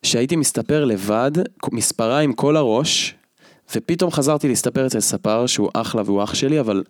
[0.04, 1.32] שהייתי מסתפר לבד,
[1.72, 3.16] מספרה עם כל הראש,
[3.76, 6.84] ופתאום חזרתי להסתפר אצל ספר שהוא אחלה והוא אח שלי, אבל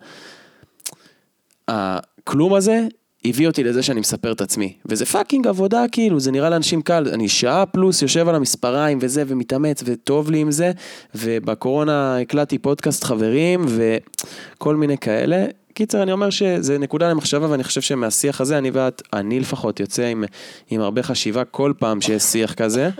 [1.68, 2.86] הכלום הזה
[3.24, 4.72] הביא אותי לזה שאני מספר את עצמי.
[4.86, 7.08] וזה fucking עבודה, כאילו, זה נראה לאנשים קל.
[7.12, 10.72] אני שעה פלוס יושב על המספריים וזה, ומתאמץ, וטוב לי עם זה.
[11.14, 15.46] ובקורונה הקלטתי פודקאסט חברים, וכל מיני כאלה.
[15.74, 20.04] קיצר, אני אומר שזה נקודה למחשבה, ואני חושב שמהשיח הזה, אני ואת, אני לפחות יוצא
[20.04, 20.24] עם,
[20.70, 22.90] עם הרבה חשיבה כל פעם שיש שיח כזה.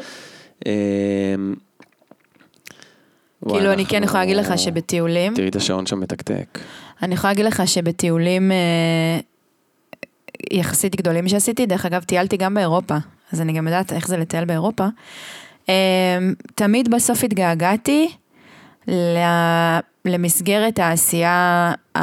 [3.43, 6.59] וואי, כאילו, אני כן יכולה להגיד לך שבטיולים, תראי את השעון שם מתקתק.
[7.03, 9.21] אני יכולה להגיד לך שבטיולים אה,
[10.51, 12.97] יחסית גדולים שעשיתי, דרך אגב, טיילתי גם באירופה,
[13.33, 14.87] אז אני גם יודעת איך זה לטייל באירופה.
[15.69, 16.19] אה,
[16.55, 18.09] תמיד בסוף התגעגעתי
[18.89, 22.03] ל- למסגרת העשייה ה...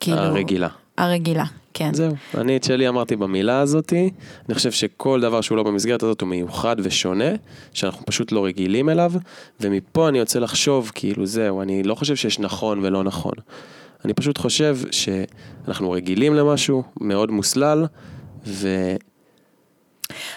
[0.00, 0.18] כאילו...
[0.18, 0.68] הרגילה.
[0.98, 1.94] הרגילה, כן.
[1.94, 4.10] זהו, אני את שלי אמרתי במילה הזאתי,
[4.48, 7.30] אני חושב שכל דבר שהוא לא במסגרת הזאת הוא מיוחד ושונה,
[7.72, 9.12] שאנחנו פשוט לא רגילים אליו,
[9.60, 13.34] ומפה אני יוצא לחשוב, כאילו זהו, אני לא חושב שיש נכון ולא נכון.
[14.04, 17.86] אני פשוט חושב שאנחנו רגילים למשהו מאוד מוסלל,
[18.46, 18.68] ו...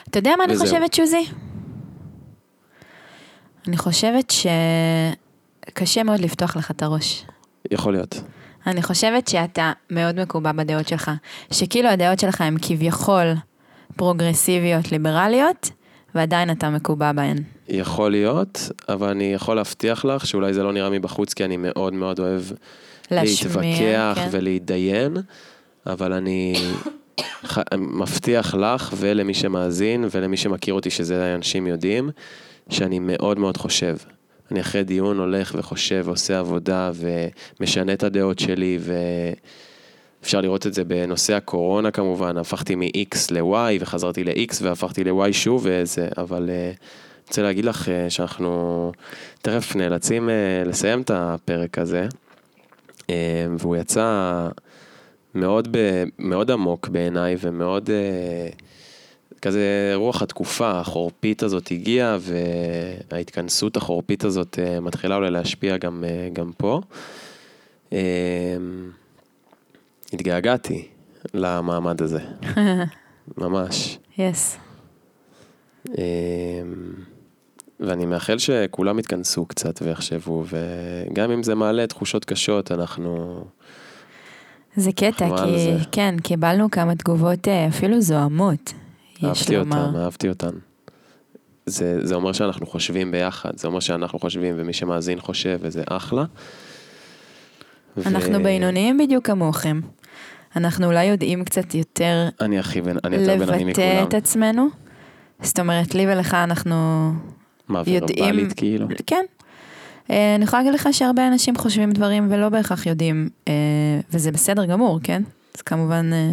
[0.10, 0.66] אתה יודע מה אני וזהו.
[0.66, 1.26] חושבת, שוזי?
[3.68, 4.34] אני חושבת
[5.72, 7.26] שקשה מאוד לפתוח לך את הראש.
[7.72, 8.22] יכול להיות.
[8.68, 11.12] אני חושבת שאתה מאוד מקובע בדעות שלך,
[11.52, 13.34] שכאילו הדעות שלך הן כביכול
[13.96, 15.70] פרוגרסיביות ליברליות,
[16.16, 17.38] ועדיין אתה מקובע בהן.
[17.68, 18.60] יכול להיות,
[18.90, 22.42] אבל אני יכול להבטיח לך שאולי זה לא נראה מבחוץ, כי אני מאוד מאוד אוהב
[23.12, 24.28] להשמיע, להתווכח כן.
[24.32, 25.18] ולהתדיין,
[25.86, 26.56] אבל אני
[27.52, 32.10] ח- מבטיח לך ולמי שמאזין ולמי שמכיר אותי, שזה אנשים יודעים,
[32.70, 33.96] שאני מאוד מאוד חושב.
[34.52, 36.92] אני אחרי דיון הולך וחושב ועושה עבודה
[37.60, 38.80] ומשנה את הדעות שלי
[40.22, 45.68] ואפשר לראות את זה בנושא הקורונה כמובן, הפכתי מ-X ל-Y וחזרתי ל-X והפכתי ל-Y שוב
[45.70, 46.74] וזה, אבל אה, אני
[47.28, 48.92] רוצה להגיד לך אה, שאנחנו
[49.42, 50.34] תכף נאלצים אה,
[50.66, 52.08] לסיים את הפרק הזה.
[53.10, 54.48] אה, והוא יצא
[55.36, 58.50] מאוד, ב, מאוד עמוק בעיניי ומאוד אה,
[59.42, 62.18] כזה רוח התקופה, החורפית הזאת הגיעה
[63.12, 66.82] וההתכנסות החורפית הזאת אה, מתחילה אולי להשפיע גם, אה, גם פה.
[67.94, 68.58] אה,
[70.14, 70.88] התגעגעתי
[71.34, 72.20] למעמד הזה,
[73.38, 73.98] ממש.
[74.18, 74.58] יס.
[75.98, 76.04] אה,
[77.80, 83.44] ואני מאחל שכולם יתכנסו קצת ויחשבו, וגם אם זה מעלה תחושות קשות, אנחנו...
[84.76, 85.78] זה קטע, כי זה.
[85.92, 88.74] כן, קיבלנו כמה תגובות אה, אפילו זוהמות,
[89.18, 89.86] יש אהבתי לומר.
[89.86, 90.50] אותן, אהבתי אותן.
[91.66, 96.26] זה, זה אומר שאנחנו חושבים ביחד, זה אומר שאנחנו חושבים ומי שמאזין חושב, וזה אחלה.
[98.06, 99.80] אנחנו ו- בינוניים בדיוק כמוכם.
[100.56, 104.04] אנחנו אולי יודעים קצת יותר אני הכי בינוני לבטא מכולם.
[104.08, 104.68] את עצמנו.
[105.42, 107.12] זאת אומרת, לי ולך אנחנו
[107.68, 108.88] מה, יודעים- ורבלית כאילו?
[109.08, 109.26] כן.
[110.12, 113.54] אה, אני יכולה להגיד לך שהרבה אנשים חושבים דברים ולא בהכרח יודעים, אה,
[114.12, 115.24] וזה בסדר גמור, כן?
[115.58, 116.32] זה כמובן אה,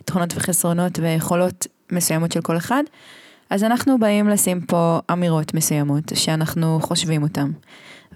[0.00, 2.82] יתרונות וחסרונות ויכולות מסוימות של כל אחד.
[3.50, 7.50] אז אנחנו באים לשים פה אמירות מסוימות שאנחנו חושבים אותן.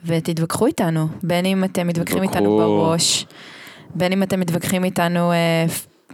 [0.05, 2.57] ותתווכחו איתנו, בין אם אתם מתווכחים איתנו.
[2.57, 3.27] בראש,
[3.95, 5.33] בין אם אתם מתווכחים איתנו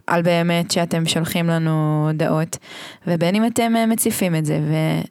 [0.07, 2.59] על באמת שאתם שולחים לנו הודעות,
[3.07, 4.61] ובין אם אתם אה, מציפים את זה,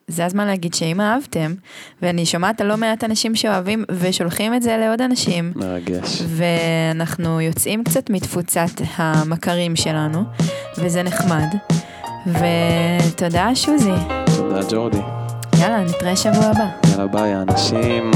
[0.10, 1.54] וזה הזמן להגיד שאם אהבתם,
[2.02, 6.22] ואני שומעת על לא מעט אנשים שאוהבים ושולחים את זה לעוד אנשים, מרגש.
[6.28, 10.24] ואנחנו יוצאים קצת מתפוצת המכרים שלנו,
[10.78, 11.56] וזה נחמד.
[12.26, 13.92] ותודה שוזי.
[14.38, 14.98] תודה ג'ורדי.
[15.60, 16.68] יאללה, נתראה שבוע הבא.
[16.92, 18.12] יאללה ביי האנשים.